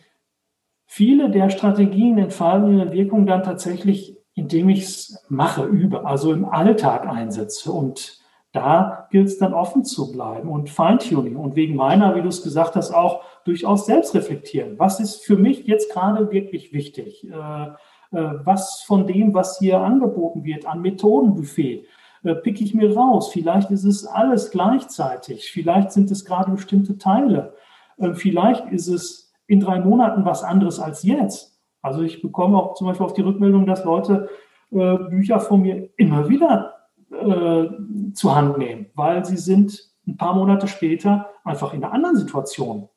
[0.86, 6.44] viele der Strategien entfalten ihre Wirkung dann tatsächlich, indem ich es mache, übe, also im
[6.44, 7.70] Alltag einsetze.
[7.70, 8.18] Und
[8.52, 11.36] da gilt es dann offen zu bleiben und Feintuning.
[11.36, 14.78] Und wegen meiner, wie du es gesagt hast, auch durchaus selbst reflektieren.
[14.78, 17.28] Was ist für mich jetzt gerade wirklich wichtig?
[17.28, 17.66] Äh,
[18.14, 21.86] äh, was von dem, was hier angeboten wird an Methodenbuffet,
[22.22, 23.30] äh, pick ich mir raus.
[23.32, 25.50] Vielleicht ist es alles gleichzeitig.
[25.50, 27.54] Vielleicht sind es gerade bestimmte Teile.
[27.98, 31.60] Äh, vielleicht ist es in drei Monaten was anderes als jetzt.
[31.82, 34.28] Also ich bekomme auch zum Beispiel auf die Rückmeldung, dass Leute
[34.70, 36.74] äh, Bücher von mir immer wieder
[37.10, 37.66] äh,
[38.14, 42.88] zur Hand nehmen, weil sie sind ein paar Monate später einfach in einer anderen Situation.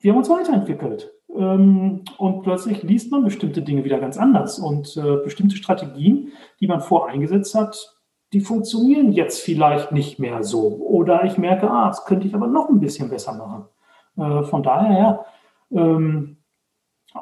[0.00, 1.12] Wir haben uns weiterentwickelt.
[1.36, 4.58] Ähm, und plötzlich liest man bestimmte Dinge wieder ganz anders.
[4.58, 7.96] Und äh, bestimmte Strategien, die man voreingesetzt hat,
[8.32, 10.76] die funktionieren jetzt vielleicht nicht mehr so.
[10.78, 13.66] Oder ich merke, ah, das könnte ich aber noch ein bisschen besser machen.
[14.20, 15.24] Äh, von daher,
[15.70, 16.36] ähm,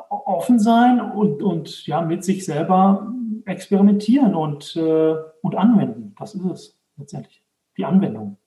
[0.09, 3.13] offen sein und, und ja, mit sich selber
[3.47, 6.15] experimentieren und, äh, und anwenden.
[6.19, 7.43] Das ist es letztendlich.
[7.77, 8.38] Die Anwendung.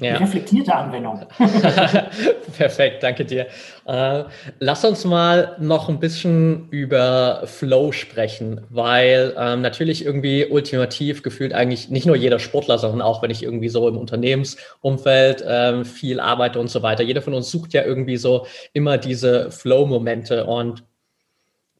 [0.00, 0.16] Ja.
[0.16, 1.20] Reflektierte Anwendung.
[2.56, 3.46] Perfekt, danke dir.
[3.86, 4.24] Äh,
[4.58, 11.52] lass uns mal noch ein bisschen über Flow sprechen, weil ähm, natürlich irgendwie ultimativ gefühlt
[11.52, 16.18] eigentlich nicht nur jeder Sportler, sondern auch wenn ich irgendwie so im Unternehmensumfeld ähm, viel
[16.18, 17.02] arbeite und so weiter.
[17.02, 20.82] Jeder von uns sucht ja irgendwie so immer diese Flow-Momente und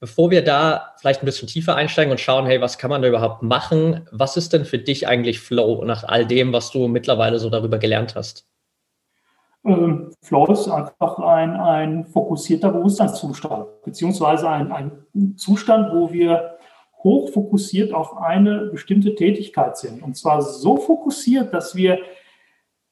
[0.01, 3.09] Bevor wir da vielleicht ein bisschen tiefer einsteigen und schauen, hey, was kann man da
[3.09, 4.09] überhaupt machen?
[4.11, 7.79] Was ist denn für dich eigentlich Flow nach all dem, was du mittlerweile so darüber
[7.79, 8.47] gelernt hast?
[9.65, 16.57] Ähm, Flow ist einfach ein, ein fokussierter Bewusstseinszustand, beziehungsweise ein, ein Zustand, wo wir
[17.03, 20.03] hochfokussiert auf eine bestimmte Tätigkeit sind.
[20.03, 21.99] Und zwar so fokussiert, dass wir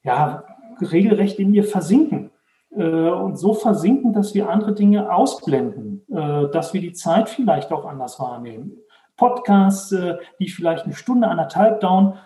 [0.02, 0.44] ja
[0.80, 2.30] regelrecht in ihr versinken.
[2.76, 7.72] Äh, und so versinken, dass wir andere Dinge ausblenden, äh, dass wir die Zeit vielleicht
[7.72, 8.72] auch anders wahrnehmen.
[9.16, 12.18] Podcasts, äh, die vielleicht eine Stunde, anderthalb dauern,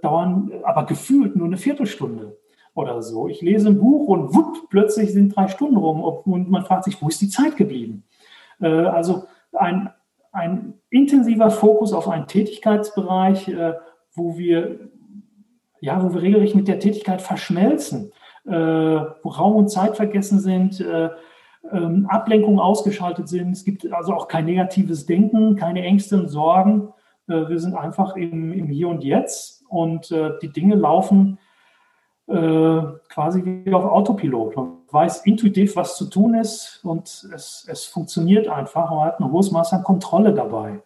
[0.00, 2.38] dauern aber gefühlt nur eine Viertelstunde
[2.72, 3.28] oder so.
[3.28, 7.02] Ich lese ein Buch und wupp, plötzlich sind drei Stunden rum und man fragt sich,
[7.02, 8.04] wo ist die Zeit geblieben?
[8.58, 9.90] Also ein,
[10.32, 13.52] ein intensiver Fokus auf einen Tätigkeitsbereich,
[14.14, 14.88] wo wir,
[15.82, 18.12] ja, wo wir regelrecht mit der Tätigkeit verschmelzen
[18.46, 21.10] äh, wo Raum und Zeit vergessen sind, äh,
[21.70, 23.52] ähm, Ablenkungen ausgeschaltet sind.
[23.52, 26.92] Es gibt also auch kein negatives Denken, keine Ängste und Sorgen.
[27.28, 31.38] Äh, wir sind einfach im, im, Hier und Jetzt und die Dinge laufen
[32.26, 34.56] quasi wie auf Autopilot.
[34.56, 38.90] Man weiß intuitiv, was zu tun ist und es, es funktioniert einfach.
[38.90, 40.80] Man hat ein hohes Maß an Kontrolle dabei.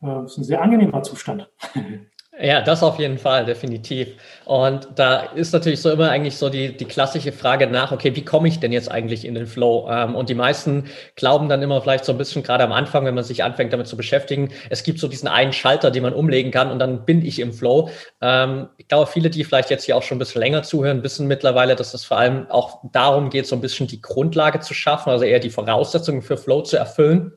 [0.00, 1.50] Das ist ein sehr angenehmer Zustand.
[2.40, 4.08] Ja, das auf jeden Fall, definitiv.
[4.44, 8.24] Und da ist natürlich so immer eigentlich so die, die klassische Frage nach, okay, wie
[8.24, 9.88] komme ich denn jetzt eigentlich in den Flow?
[9.88, 13.14] Ähm, und die meisten glauben dann immer vielleicht so ein bisschen, gerade am Anfang, wenn
[13.14, 16.50] man sich anfängt damit zu beschäftigen, es gibt so diesen einen Schalter, den man umlegen
[16.50, 17.88] kann und dann bin ich im Flow.
[18.20, 21.28] Ähm, ich glaube, viele, die vielleicht jetzt hier auch schon ein bisschen länger zuhören, wissen
[21.28, 25.10] mittlerweile, dass es vor allem auch darum geht, so ein bisschen die Grundlage zu schaffen,
[25.10, 27.32] also eher die Voraussetzungen für Flow zu erfüllen.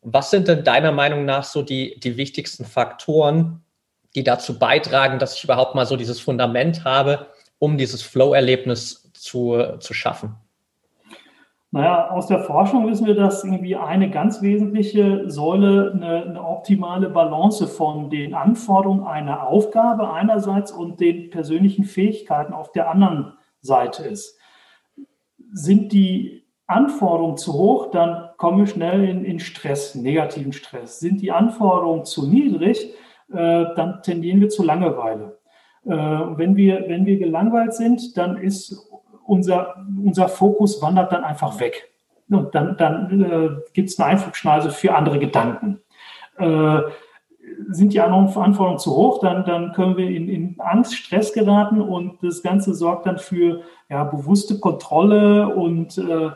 [0.00, 3.62] Was sind denn deiner Meinung nach so die, die wichtigsten Faktoren,
[4.14, 9.76] die dazu beitragen, dass ich überhaupt mal so dieses Fundament habe, um dieses Flow-Erlebnis zu,
[9.78, 10.36] zu schaffen?
[11.74, 17.08] Naja, aus der Forschung wissen wir, dass irgendwie eine ganz wesentliche Säule eine, eine, optimale
[17.08, 24.02] Balance von den Anforderungen einer Aufgabe einerseits und den persönlichen Fähigkeiten auf der anderen Seite
[24.02, 24.38] ist.
[25.50, 31.00] Sind die Anforderungen zu hoch, dann kommen wir schnell in, in Stress, negativen Stress.
[31.00, 32.92] Sind die Anforderungen zu niedrig,
[33.36, 35.38] dann tendieren wir zu Langeweile.
[35.84, 38.88] Äh, wenn, wir, wenn wir gelangweilt sind, dann ist
[39.24, 41.90] unser, unser Fokus wandert dann einfach weg.
[42.30, 45.80] Und dann, dann äh, gibt es eine Einflugschneise für andere Gedanken.
[46.38, 46.80] Äh,
[47.68, 52.22] sind die Anforderungen zu hoch, dann, dann können wir in, in Angst, Stress geraten und
[52.22, 56.30] das Ganze sorgt dann für ja, bewusste Kontrolle und äh,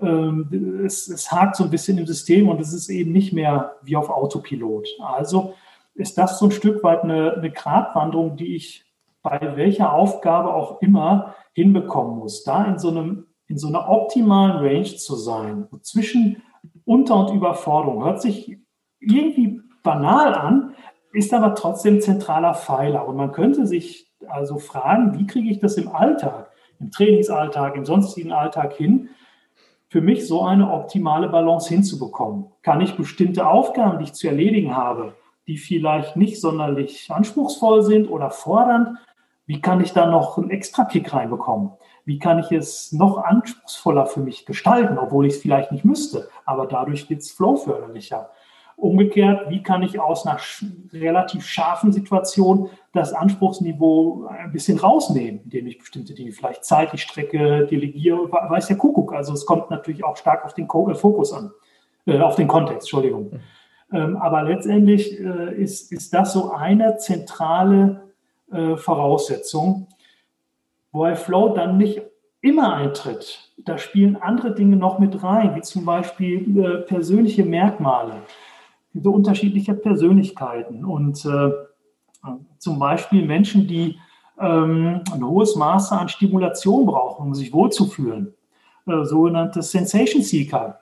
[0.00, 3.72] äh, es, es hakt so ein bisschen im System und es ist eben nicht mehr
[3.82, 4.88] wie auf Autopilot.
[5.00, 5.54] Also
[5.94, 8.84] ist das so ein Stück weit eine, eine Gratwanderung, die ich
[9.22, 14.64] bei welcher Aufgabe auch immer hinbekommen muss, da in so, einem, in so einer optimalen
[14.64, 16.42] Range zu sein, zwischen
[16.84, 18.04] Unter- und Überforderung.
[18.04, 18.58] Hört sich
[18.98, 20.74] irgendwie banal an,
[21.12, 23.06] ist aber trotzdem zentraler Pfeiler.
[23.06, 27.84] Und man könnte sich also fragen, wie kriege ich das im Alltag, im Trainingsalltag, im
[27.84, 29.10] sonstigen Alltag hin,
[29.88, 32.46] für mich so eine optimale Balance hinzubekommen?
[32.62, 35.14] Kann ich bestimmte Aufgaben, die ich zu erledigen habe,
[35.46, 38.98] die vielleicht nicht sonderlich anspruchsvoll sind oder fordernd,
[39.46, 41.72] wie kann ich da noch einen extra Kick reinbekommen?
[42.04, 46.28] Wie kann ich es noch anspruchsvoller für mich gestalten, obwohl ich es vielleicht nicht müsste,
[46.44, 48.30] aber dadurch wird es flowförderlicher.
[48.76, 50.40] Umgekehrt, wie kann ich aus einer
[50.92, 57.66] relativ scharfen Situation das Anspruchsniveau ein bisschen rausnehmen, indem ich bestimmte Dinge vielleicht zeitlich strecke,
[57.66, 59.12] delegiere, weiß der Kuckuck.
[59.12, 61.52] Also es kommt natürlich auch stark auf den äh, Fokus an,
[62.06, 63.40] äh, auf den Kontext, Entschuldigung.
[63.92, 68.02] Ähm, aber letztendlich äh, ist, ist das so eine zentrale
[68.50, 69.86] äh, Voraussetzung,
[70.92, 72.00] wo ein Flow dann nicht
[72.40, 73.52] immer eintritt.
[73.58, 78.22] Da spielen andere Dinge noch mit rein, wie zum Beispiel äh, persönliche Merkmale
[78.94, 81.26] diese unterschiedliche Persönlichkeiten und
[82.58, 83.96] zum Beispiel Menschen, die
[84.38, 88.34] ähm, ein hohes Maß an Stimulation brauchen, um sich wohlzufühlen,
[88.84, 90.78] sogenannte Sensation Seeker.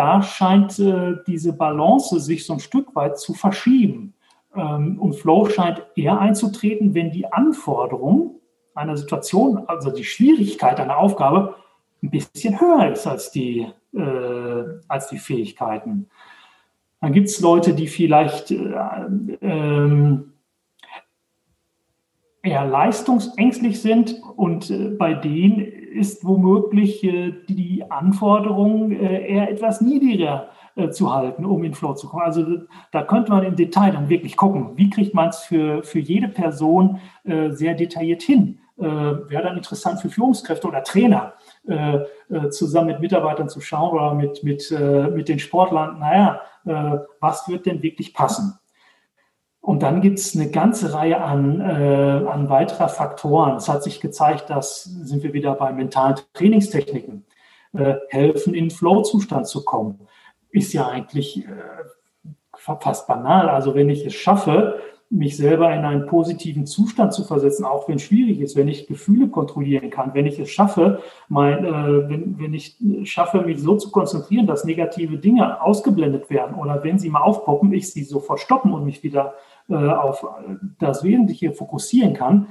[0.00, 4.14] Da scheint äh, diese Balance sich so ein Stück weit zu verschieben.
[4.56, 8.36] Ähm, und Flow scheint eher einzutreten, wenn die Anforderung
[8.74, 11.54] einer Situation, also die Schwierigkeit einer Aufgabe,
[12.02, 16.08] ein bisschen höher ist als die, äh, als die Fähigkeiten.
[17.02, 18.72] Dann gibt es Leute, die vielleicht äh,
[19.42, 20.32] ähm,
[22.42, 29.80] eher leistungsängstlich sind und äh, bei denen ist womöglich äh, die Anforderung äh, eher etwas
[29.80, 32.22] niedriger äh, zu halten, um in Flow zu kommen.
[32.22, 32.44] Also
[32.92, 36.28] da könnte man im Detail dann wirklich gucken, wie kriegt man es für, für jede
[36.28, 38.58] Person sehr detailliert hin.
[38.76, 41.34] Wäre dann interessant für Führungskräfte oder Trainer,
[42.50, 44.74] zusammen mit Mitarbeitern zu schauen oder mit, mit,
[45.14, 46.40] mit den Sportlern, naja,
[47.20, 48.59] was wird denn wirklich passen.
[49.60, 53.56] Und dann gibt es eine ganze Reihe an, äh, an weiterer Faktoren.
[53.56, 57.26] Es hat sich gezeigt, dass sind wir wieder bei mentalen Trainingstechniken,
[57.74, 60.08] äh, helfen in Flow-Zustand zu kommen.
[60.50, 61.50] Ist ja eigentlich äh,
[62.56, 63.50] fast banal.
[63.50, 64.80] Also wenn ich es schaffe,
[65.12, 68.86] mich selber in einen positiven Zustand zu versetzen, auch wenn es schwierig ist, wenn ich
[68.86, 73.76] Gefühle kontrollieren kann, wenn ich es schaffe, mein, äh, wenn, wenn ich schaffe, mich so
[73.76, 78.38] zu konzentrieren, dass negative Dinge ausgeblendet werden oder wenn sie mal aufpoppen, ich sie sofort
[78.38, 79.34] stoppen und mich wieder
[79.68, 80.24] äh, auf
[80.78, 82.46] das Wesentliche fokussieren kann,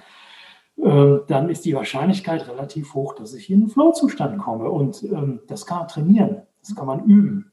[0.82, 4.70] äh, dann ist die Wahrscheinlichkeit relativ hoch, dass ich in einen Flow-Zustand komme.
[4.70, 7.52] Und ähm, das kann man trainieren, das kann man üben.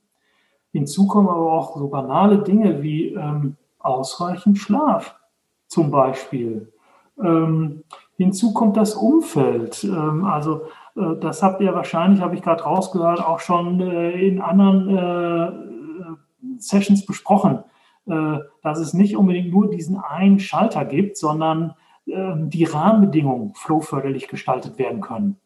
[0.73, 5.17] Hinzu kommen aber auch so banale Dinge wie ähm, ausreichend Schlaf
[5.67, 6.73] zum Beispiel.
[7.23, 7.85] Ähm,
[8.17, 9.85] hinzu kommt das Umfeld.
[9.85, 10.63] Ähm, also
[10.97, 16.59] äh, das habt ihr wahrscheinlich, habe ich gerade rausgehört, auch schon äh, in anderen äh,
[16.59, 17.65] Sessions besprochen,
[18.07, 21.75] äh, dass es nicht unbedingt nur diesen einen Schalter gibt, sondern
[22.07, 25.39] ähm, die Rahmenbedingungen flowförderlich gestaltet werden können.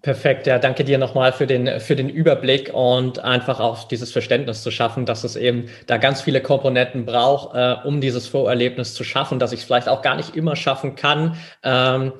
[0.00, 4.62] Perfekt, ja, danke dir nochmal für den, für den Überblick und einfach auch dieses Verständnis
[4.62, 9.02] zu schaffen, dass es eben da ganz viele Komponenten braucht, äh, um dieses Vorerlebnis zu
[9.02, 11.34] schaffen, dass ich es vielleicht auch gar nicht immer schaffen kann
[11.64, 12.12] ähm,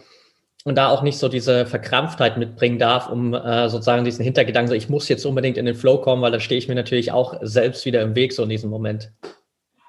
[0.65, 4.75] und da auch nicht so diese Verkrampftheit mitbringen darf, um äh, sozusagen diesen Hintergedanken, so
[4.75, 7.37] ich muss jetzt unbedingt in den Flow kommen, weil da stehe ich mir natürlich auch
[7.43, 9.13] selbst wieder im Weg so in diesem Moment.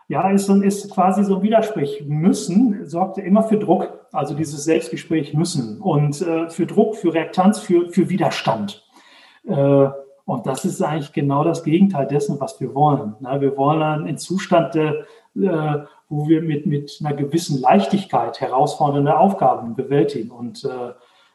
[0.10, 2.02] Ja, ist, ist quasi so ein Widerspruch.
[2.06, 7.60] Müssen sorgt immer für Druck, also dieses Selbstgespräch müssen und äh, für Druck, für Reaktanz,
[7.60, 8.84] für, für Widerstand.
[9.48, 9.88] Äh,
[10.26, 13.16] und das ist eigentlich genau das Gegenteil dessen, was wir wollen.
[13.20, 14.94] Na, wir wollen einen Zustand, äh,
[15.34, 20.30] wo wir mit, mit einer gewissen Leichtigkeit herausfordernde Aufgaben bewältigen.
[20.30, 20.94] Und äh,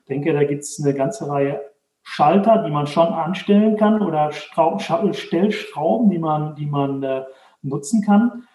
[0.08, 1.60] denke, da gibt es eine ganze Reihe
[2.02, 7.24] Schalter, die man schon anstellen kann oder Stellschrauben, die man, die man äh,
[7.62, 8.46] nutzen kann.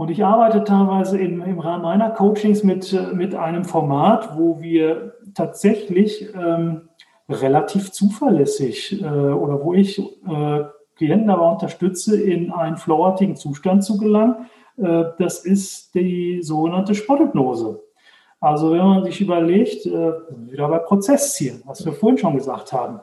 [0.00, 5.12] Und ich arbeite teilweise im, im Rahmen meiner Coachings mit, mit einem Format, wo wir
[5.34, 6.88] tatsächlich ähm,
[7.28, 10.64] relativ zuverlässig äh, oder wo ich äh,
[10.96, 14.46] Klienten aber unterstütze, in einen flowartigen Zustand zu gelangen.
[14.78, 17.82] Äh, das ist die sogenannte Sporthypnose.
[18.40, 20.12] Also wenn man sich überlegt, äh,
[20.46, 23.00] wieder bei Prozesszielen, was wir vorhin schon gesagt haben,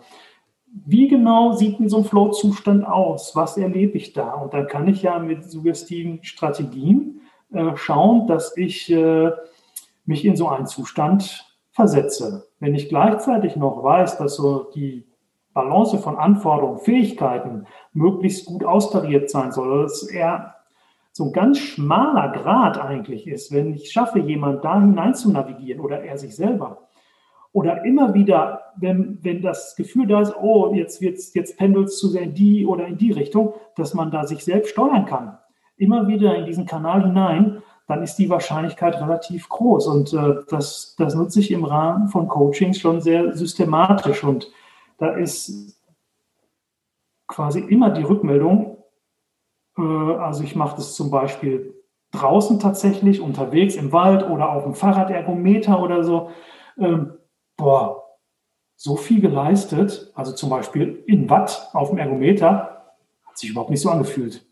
[0.86, 3.36] wie genau sieht denn so ein Flow-Zustand aus?
[3.36, 4.34] Was erlebe ich da?
[4.34, 9.32] Und dann kann ich ja mit suggestiven Strategien äh, schauen, dass ich äh,
[10.06, 12.48] mich in so einen Zustand versetze.
[12.60, 15.06] Wenn ich gleichzeitig noch weiß, dass so die
[15.54, 20.56] Balance von Anforderungen, Fähigkeiten möglichst gut austariert sein soll, dass er
[21.12, 25.82] so ein ganz schmaler Grad eigentlich ist, wenn ich schaffe, jemand da hinein zu navigieren
[25.82, 26.87] oder er sich selber,
[27.58, 31.98] oder immer wieder, wenn, wenn das Gefühl da ist, oh, jetzt, jetzt, jetzt pendelt es
[31.98, 35.40] zu sehr in die oder in die Richtung, dass man da sich selbst steuern kann.
[35.76, 39.88] Immer wieder in diesen Kanal hinein, dann ist die Wahrscheinlichkeit relativ groß.
[39.88, 44.24] Und äh, das, das nutze ich im Rahmen von Coachings schon sehr systematisch.
[44.24, 44.52] Und
[45.00, 45.82] da ist
[47.28, 48.78] quasi immer die Rückmeldung,
[49.80, 51.74] äh, also ich mache das zum Beispiel
[52.12, 56.30] draußen tatsächlich, unterwegs im Wald oder auf dem Fahrradergometer oder so,
[56.78, 57.17] ähm,
[57.58, 58.04] boah,
[58.76, 62.94] so viel geleistet, also zum Beispiel in Watt auf dem Ergometer,
[63.26, 64.46] hat sich überhaupt nicht so angefühlt.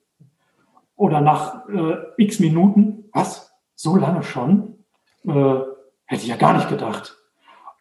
[0.95, 4.83] Oder nach äh, x Minuten, was, so lange schon?
[5.25, 5.59] Äh,
[6.05, 7.17] hätte ich ja gar nicht gedacht.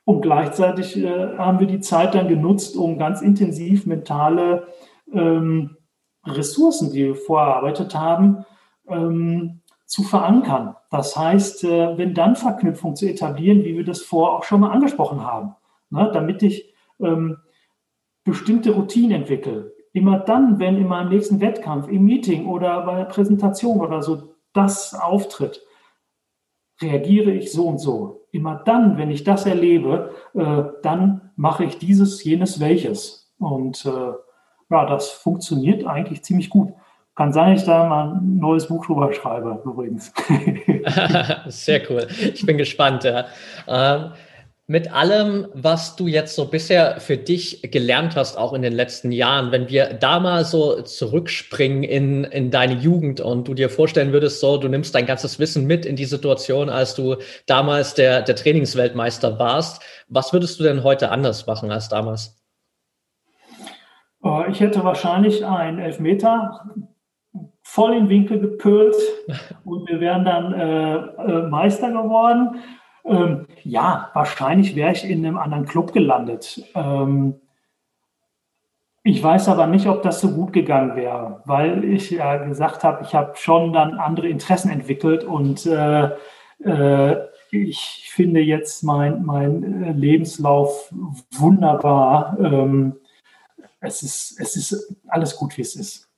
[0.05, 4.67] Und gleichzeitig äh, haben wir die Zeit dann genutzt, um ganz intensiv mentale
[5.13, 5.77] ähm,
[6.27, 8.45] Ressourcen, die wir vorerarbeitet haben,
[8.89, 10.77] ähm, zu verankern.
[10.91, 14.71] Das heißt, äh, wenn dann Verknüpfung zu etablieren, wie wir das vorher auch schon mal
[14.71, 15.55] angesprochen haben,
[15.91, 17.39] ne, damit ich ähm,
[18.25, 19.73] bestimmte Routinen entwickle.
[19.93, 24.35] Immer dann, wenn in meinem nächsten Wettkampf, im Meeting oder bei der Präsentation oder so
[24.53, 25.63] das auftritt,
[26.81, 28.27] reagiere ich so und so.
[28.33, 33.33] Immer dann, wenn ich das erlebe, äh, dann mache ich dieses, jenes, welches.
[33.39, 34.13] Und äh,
[34.71, 36.73] ja, das funktioniert eigentlich ziemlich gut.
[37.17, 40.13] Kann sein, ich da mal ein neues Buch drüber schreibe, übrigens.
[41.47, 42.07] Sehr cool.
[42.19, 43.05] Ich bin gespannt.
[43.05, 43.27] Ja.
[43.69, 44.13] Ähm,
[44.67, 49.13] mit allem, was du jetzt so bisher für dich gelernt hast, auch in den letzten
[49.13, 54.13] Jahren, wenn wir da mal so zurückspringen in, in deine Jugend und du dir vorstellen
[54.13, 58.23] würdest, so, du nimmst dein ganzes Wissen mit in die Situation, als du damals der,
[58.23, 62.43] der Trainingsweltmeister warst, was würdest du denn heute anders machen als damals?
[64.25, 66.65] Äh, ich hätte wahrscheinlich einen Elfmeter
[67.75, 68.95] voll in den Winkel gepölt
[69.65, 72.61] und wir wären dann äh, äh, Meister geworden.
[73.05, 76.63] Ähm, ja, wahrscheinlich wäre ich in einem anderen Club gelandet.
[76.77, 77.35] Ähm,
[79.03, 83.03] ich weiß aber nicht, ob das so gut gegangen wäre, weil ich ja gesagt habe,
[83.03, 86.11] ich habe schon dann andere Interessen entwickelt und äh,
[86.65, 87.17] äh,
[87.51, 90.93] ich finde jetzt mein, mein äh, Lebenslauf
[91.33, 92.39] wunderbar.
[92.39, 92.97] Ähm,
[93.81, 96.14] es, ist, es ist alles gut, wie es ist.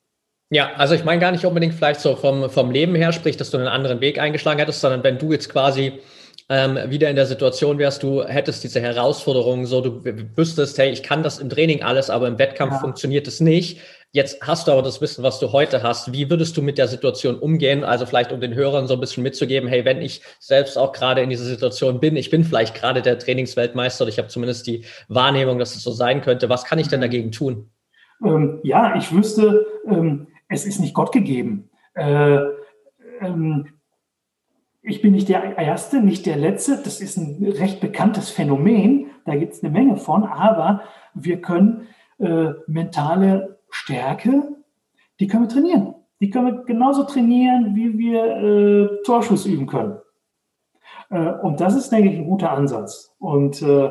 [0.50, 3.50] Ja, also ich meine gar nicht unbedingt vielleicht so vom, vom Leben her, sprich, dass
[3.50, 6.00] du einen anderen Weg eingeschlagen hättest, sondern wenn du jetzt quasi
[6.48, 10.04] ähm, wieder in der Situation wärst, du hättest diese Herausforderung, so du
[10.36, 12.78] wüsstest, hey, ich kann das im Training alles, aber im Wettkampf ja.
[12.78, 13.80] funktioniert es nicht.
[14.12, 16.12] Jetzt hast du aber das Wissen, was du heute hast.
[16.12, 17.82] Wie würdest du mit der Situation umgehen?
[17.82, 21.22] Also vielleicht, um den Hörern so ein bisschen mitzugeben, hey, wenn ich selbst auch gerade
[21.22, 24.84] in dieser Situation bin, ich bin vielleicht gerade der Trainingsweltmeister oder ich habe zumindest die
[25.08, 26.48] Wahrnehmung, dass es so sein könnte.
[26.48, 27.04] Was kann ich denn mhm.
[27.04, 27.70] dagegen tun?
[28.24, 31.70] Ähm, ja, ich wüsste, ähm, es ist nicht Gott gegeben.
[31.94, 32.38] Äh,
[33.20, 33.66] ähm,
[34.82, 36.80] ich bin nicht der Erste, nicht der Letzte.
[36.82, 39.10] Das ist ein recht bekanntes Phänomen.
[39.24, 40.24] Da gibt es eine Menge von.
[40.24, 40.82] Aber
[41.14, 41.88] wir können
[42.18, 44.56] äh, mentale Stärke,
[45.18, 45.94] die können wir trainieren.
[46.20, 49.98] Die können wir genauso trainieren, wie wir äh, Torschuss üben können.
[51.10, 53.14] Äh, und das ist, denke ich, ein guter Ansatz.
[53.18, 53.90] Und äh,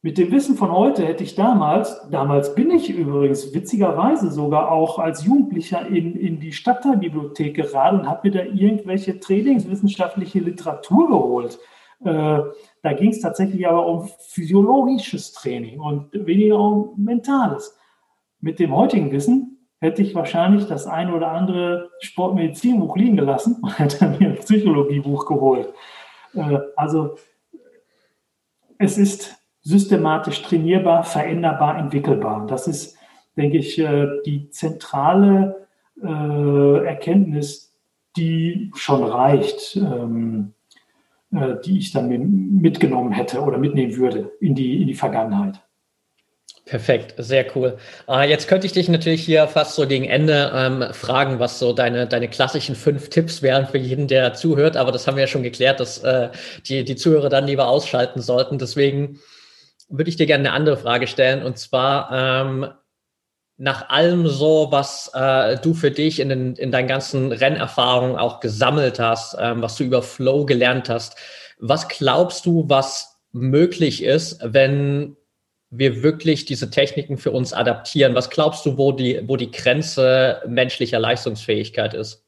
[0.00, 5.00] mit dem Wissen von heute hätte ich damals, damals bin ich übrigens witzigerweise sogar auch
[5.00, 11.58] als Jugendlicher in, in die Stadtteilbibliothek geraten und habe mir da irgendwelche trainingswissenschaftliche Literatur geholt.
[12.04, 12.42] Äh,
[12.82, 17.76] da ging es tatsächlich aber um physiologisches Training und weniger um mentales.
[18.40, 23.76] Mit dem heutigen Wissen hätte ich wahrscheinlich das eine oder andere Sportmedizinbuch liegen gelassen und
[23.80, 25.74] hätte mir ein Psychologiebuch geholt.
[26.34, 27.16] Äh, also
[28.78, 29.38] es ist
[29.68, 32.46] systematisch trainierbar, veränderbar, entwickelbar.
[32.46, 32.96] Das ist,
[33.36, 35.66] denke ich, äh, die zentrale
[36.02, 37.74] äh, Erkenntnis,
[38.16, 40.54] die schon reicht, ähm,
[41.34, 42.08] äh, die ich dann
[42.62, 45.60] mitgenommen hätte oder mitnehmen würde in die, in die Vergangenheit.
[46.64, 47.78] Perfekt, sehr cool.
[48.26, 52.06] jetzt könnte ich dich natürlich hier fast so gegen Ende ähm, fragen, was so deine,
[52.06, 54.76] deine klassischen fünf Tipps wären für jeden, der zuhört.
[54.76, 56.28] Aber das haben wir ja schon geklärt, dass äh,
[56.66, 58.58] die, die Zuhörer dann lieber ausschalten sollten.
[58.58, 59.18] Deswegen
[59.88, 61.42] würde ich dir gerne eine andere Frage stellen.
[61.42, 62.66] Und zwar ähm,
[63.56, 68.40] nach allem so, was äh, du für dich in, den, in deinen ganzen Rennerfahrungen auch
[68.40, 71.16] gesammelt hast, ähm, was du über Flow gelernt hast,
[71.58, 75.16] was glaubst du, was möglich ist, wenn
[75.70, 78.14] wir wirklich diese Techniken für uns adaptieren?
[78.14, 82.24] Was glaubst du, wo die, wo die Grenze menschlicher Leistungsfähigkeit ist?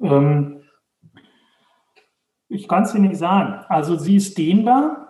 [0.00, 0.62] Ähm,
[2.48, 3.64] ich kann es dir nicht sagen.
[3.68, 5.09] Also sie ist dehnbar.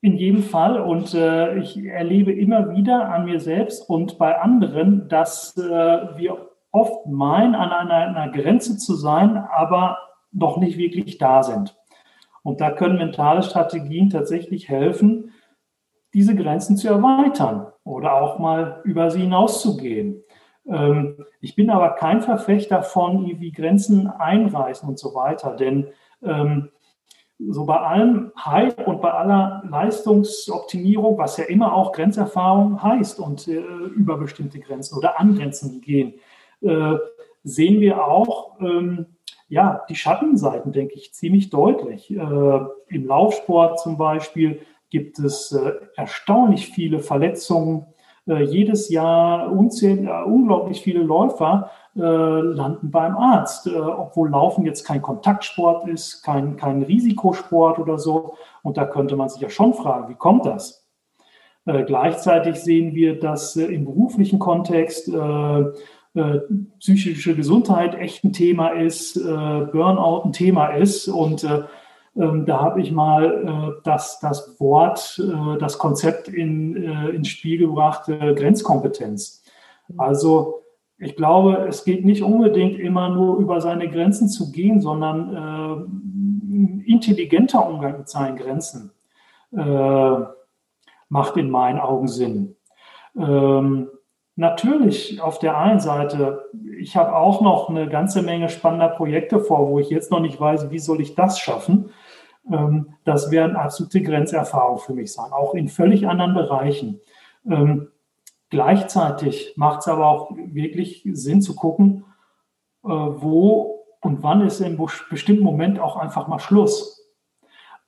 [0.00, 0.80] In jedem Fall.
[0.80, 6.50] Und äh, ich erlebe immer wieder an mir selbst und bei anderen, dass äh, wir
[6.70, 9.98] oft meinen, an einer, einer Grenze zu sein, aber
[10.30, 11.76] noch nicht wirklich da sind.
[12.42, 15.32] Und da können mentale Strategien tatsächlich helfen,
[16.14, 20.22] diese Grenzen zu erweitern oder auch mal über sie hinauszugehen.
[20.66, 25.88] Ähm, ich bin aber kein Verfechter von, wie Grenzen einreißen und so weiter, denn
[26.22, 26.70] ähm,
[27.38, 33.46] so bei allem Hype und bei aller Leistungsoptimierung, was ja immer auch Grenzerfahrung heißt und
[33.46, 36.14] äh, über bestimmte Grenzen oder an Grenzen gehen,
[36.62, 36.94] äh,
[37.44, 39.06] sehen wir auch ähm,
[39.48, 42.10] ja, die Schattenseiten, denke ich, ziemlich deutlich.
[42.10, 44.60] Äh, Im Laufsport zum Beispiel
[44.90, 47.86] gibt es äh, erstaunlich viele Verletzungen.
[48.28, 54.66] Äh, jedes Jahr unzähl, äh, unglaublich viele Läufer äh, landen beim Arzt, äh, obwohl Laufen
[54.66, 58.34] jetzt kein Kontaktsport ist, kein, kein Risikosport oder so.
[58.62, 60.84] Und da könnte man sich ja schon fragen, wie kommt das?
[61.86, 65.06] gleichzeitig sehen wir, dass im beruflichen Kontext
[66.18, 66.40] äh,
[66.80, 71.08] psychische Gesundheit echt ein Thema ist, äh, Burnout ein Thema ist.
[71.08, 71.64] Und äh,
[72.18, 73.24] da habe ich mal
[73.78, 79.44] äh, das, das Wort, äh, das Konzept in, äh, ins Spiel gebracht, Grenzkompetenz.
[79.96, 80.64] Also
[80.98, 86.84] ich glaube, es geht nicht unbedingt immer nur über seine Grenzen zu gehen, sondern ein
[86.84, 88.90] intelligenter Umgang mit seinen Grenzen
[91.08, 92.56] macht in meinen Augen Sinn.
[93.16, 93.88] Ähm,
[94.40, 96.44] Natürlich, auf der einen Seite,
[96.78, 100.40] ich habe auch noch eine ganze Menge spannender Projekte vor, wo ich jetzt noch nicht
[100.40, 101.90] weiß, wie soll ich das schaffen.
[102.50, 107.00] Ähm, das werden absolute Grenzerfahrungen für mich sein, auch in völlig anderen Bereichen.
[107.46, 107.88] Ähm,
[108.50, 112.04] gleichzeitig macht es aber auch wirklich Sinn zu gucken,
[112.84, 114.78] äh, wo und wann ist einem
[115.10, 117.10] bestimmten Moment auch einfach mal Schluss.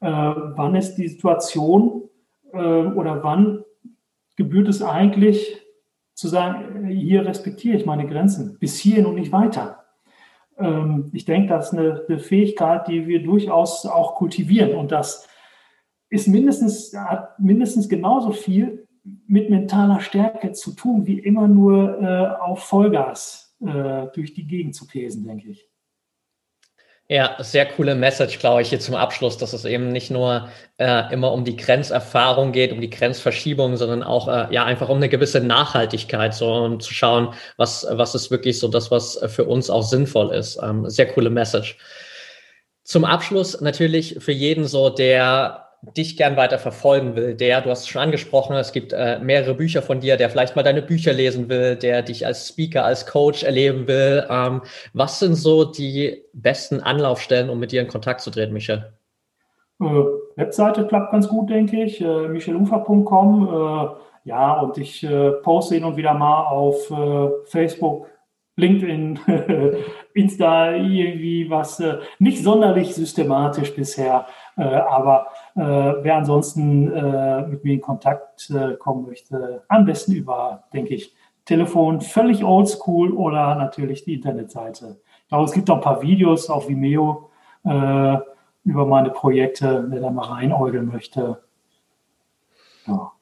[0.00, 2.08] Äh, wann ist die Situation
[2.52, 3.64] äh, oder wann
[4.36, 5.60] gebührt es eigentlich,
[6.14, 9.79] zu sagen, hier respektiere ich meine Grenzen, bis hierhin und nicht weiter.
[10.60, 14.74] Ähm, ich denke, das ist eine, eine, Fähigkeit, die wir durchaus auch kultivieren.
[14.74, 15.28] Und das
[16.10, 18.86] ist mindestens, hat mindestens genauso viel
[19.26, 24.74] mit mentaler Stärke zu tun, wie immer nur äh, auf Vollgas äh, durch die Gegend
[24.74, 25.69] zu pesen, denke ich.
[27.10, 30.48] Ja, sehr coole Message, glaube ich, hier zum Abschluss, dass es eben nicht nur
[30.78, 34.98] äh, immer um die Grenzerfahrung geht, um die Grenzverschiebung, sondern auch äh, ja einfach um
[34.98, 39.44] eine gewisse Nachhaltigkeit, so um zu schauen, was, was ist wirklich so das, was für
[39.44, 40.60] uns auch sinnvoll ist.
[40.62, 41.78] Ähm, sehr coole Message.
[42.84, 47.80] Zum Abschluss natürlich für jeden so, der dich gern weiter verfolgen will, der, du hast
[47.80, 51.12] es schon angesprochen, es gibt äh, mehrere Bücher von dir, der vielleicht mal deine Bücher
[51.12, 54.26] lesen will, der dich als Speaker, als Coach erleben will.
[54.28, 54.62] Ähm,
[54.92, 58.92] was sind so die besten Anlaufstellen, um mit dir in Kontakt zu treten, Michel?
[59.80, 59.84] Äh,
[60.36, 62.00] Webseite klappt ganz gut, denke ich.
[62.00, 63.48] Äh, michelufer.com.
[63.48, 68.06] Äh, ja, und ich äh, poste hin und wieder mal auf äh, Facebook,
[68.56, 69.18] LinkedIn,
[70.14, 74.26] Insta irgendwie was, äh, nicht sonderlich systematisch bisher,
[74.56, 80.64] aber äh, wer ansonsten äh, mit mir in Kontakt äh, kommen möchte, am besten über,
[80.72, 85.00] denke ich, Telefon, völlig oldschool oder natürlich die Internetseite.
[85.22, 87.30] Ich glaube, es gibt noch ein paar Videos auf Vimeo
[87.64, 88.16] äh,
[88.64, 91.42] über meine Projekte, wer da mal reinäugeln möchte.
[92.86, 93.12] Ja.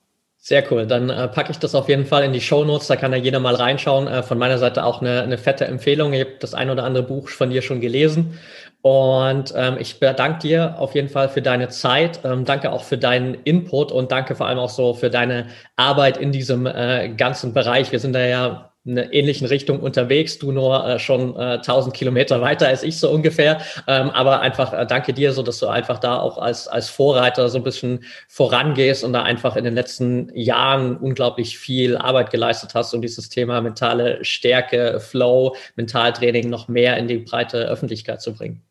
[0.40, 0.86] Sehr cool.
[0.86, 2.86] Dann äh, packe ich das auf jeden Fall in die Show Notes.
[2.86, 4.06] Da kann ja jeder mal reinschauen.
[4.06, 6.12] Äh, von meiner Seite auch eine, eine fette Empfehlung.
[6.12, 8.38] Ich habe das ein oder andere Buch von dir schon gelesen.
[8.82, 12.20] Und ähm, ich bedanke dir auf jeden Fall für deine Zeit.
[12.24, 16.16] Ähm, danke auch für deinen Input und danke vor allem auch so für deine Arbeit
[16.16, 17.90] in diesem äh, ganzen Bereich.
[17.90, 21.94] Wir sind da ja in einer ähnlichen Richtung unterwegs, du nur äh, schon äh, 1000
[21.94, 23.60] Kilometer weiter als ich so ungefähr.
[23.86, 27.48] Ähm, aber einfach äh, danke dir, so dass du einfach da auch als, als Vorreiter
[27.48, 32.74] so ein bisschen vorangehst und da einfach in den letzten Jahren unglaublich viel Arbeit geleistet
[32.74, 38.32] hast, um dieses Thema mentale Stärke, Flow, Mentaltraining noch mehr in die breite Öffentlichkeit zu
[38.32, 38.67] bringen.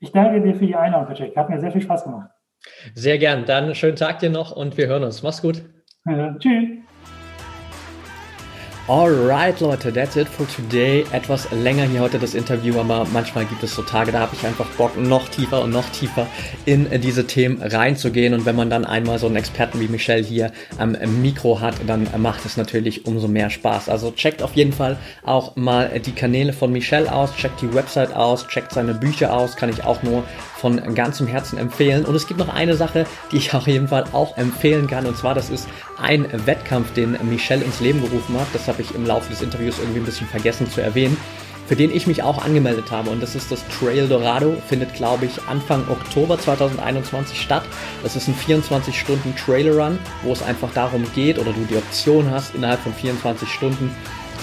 [0.00, 1.36] Ich danke dir für die Einladung, Patrick.
[1.36, 2.30] Hat mir sehr viel Spaß gemacht.
[2.94, 3.44] Sehr gern.
[3.44, 5.22] Dann schönen Tag dir noch und wir hören uns.
[5.22, 5.62] Mach's gut.
[6.06, 6.85] Ja, tschüss.
[8.88, 11.04] Alright, Leute, that's it for today.
[11.10, 14.46] Etwas länger hier heute das Interview, aber manchmal gibt es so Tage, da habe ich
[14.46, 16.28] einfach Bock, noch tiefer und noch tiefer
[16.66, 18.32] in diese Themen reinzugehen.
[18.32, 22.06] Und wenn man dann einmal so einen Experten wie Michelle hier am Mikro hat, dann
[22.18, 23.88] macht es natürlich umso mehr Spaß.
[23.88, 28.14] Also checkt auf jeden Fall auch mal die Kanäle von Michelle aus, checkt die Website
[28.14, 30.22] aus, checkt seine Bücher aus, kann ich auch nur
[30.56, 32.04] von ganzem Herzen empfehlen.
[32.04, 35.06] Und es gibt noch eine Sache, die ich auf jeden Fall auch empfehlen kann.
[35.06, 35.68] Und zwar, das ist
[36.00, 38.46] ein Wettkampf, den Michelle ins Leben gerufen hat.
[38.52, 41.16] Das habe ich im Laufe des Interviews irgendwie ein bisschen vergessen zu erwähnen
[41.66, 43.10] für den ich mich auch angemeldet habe.
[43.10, 47.64] Und das ist das Trail Dorado, findet, glaube ich, Anfang Oktober 2021 statt.
[48.04, 52.30] Das ist ein 24-Stunden Trailer Run, wo es einfach darum geht oder du die Option
[52.30, 53.90] hast, innerhalb von 24 Stunden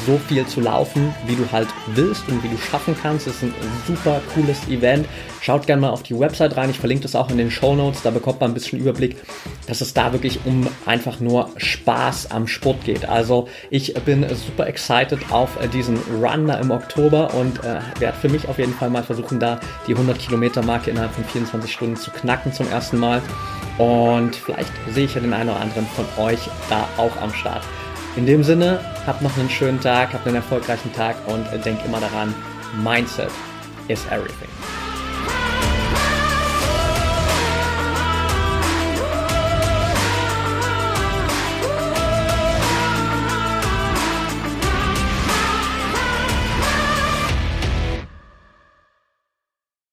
[0.06, 3.28] so viel zu laufen, wie du halt willst und wie du schaffen kannst.
[3.28, 3.54] Es ist ein
[3.88, 5.08] super cooles Event.
[5.42, 6.70] Schaut gerne mal auf die Website rein.
[6.70, 8.02] Ich verlinke das auch in den Show Notes.
[8.02, 9.18] Da bekommt man ein bisschen Überblick,
[9.68, 13.08] dass es da wirklich um einfach nur Spaß am Sport geht.
[13.08, 18.30] Also ich bin super excited auf diesen Run da im Oktober und äh, werde für
[18.30, 21.96] mich auf jeden Fall mal versuchen, da die 100 Kilometer Marke innerhalb von 24 Stunden
[21.98, 23.22] zu knacken zum ersten Mal.
[23.78, 27.64] Und vielleicht sehe ich ja den einen oder anderen von euch da auch am Start.
[28.16, 32.00] In dem Sinne, habt noch einen schönen Tag, habt einen erfolgreichen Tag und denkt immer
[32.00, 32.34] daran,
[32.84, 33.32] Mindset
[33.88, 34.50] is everything.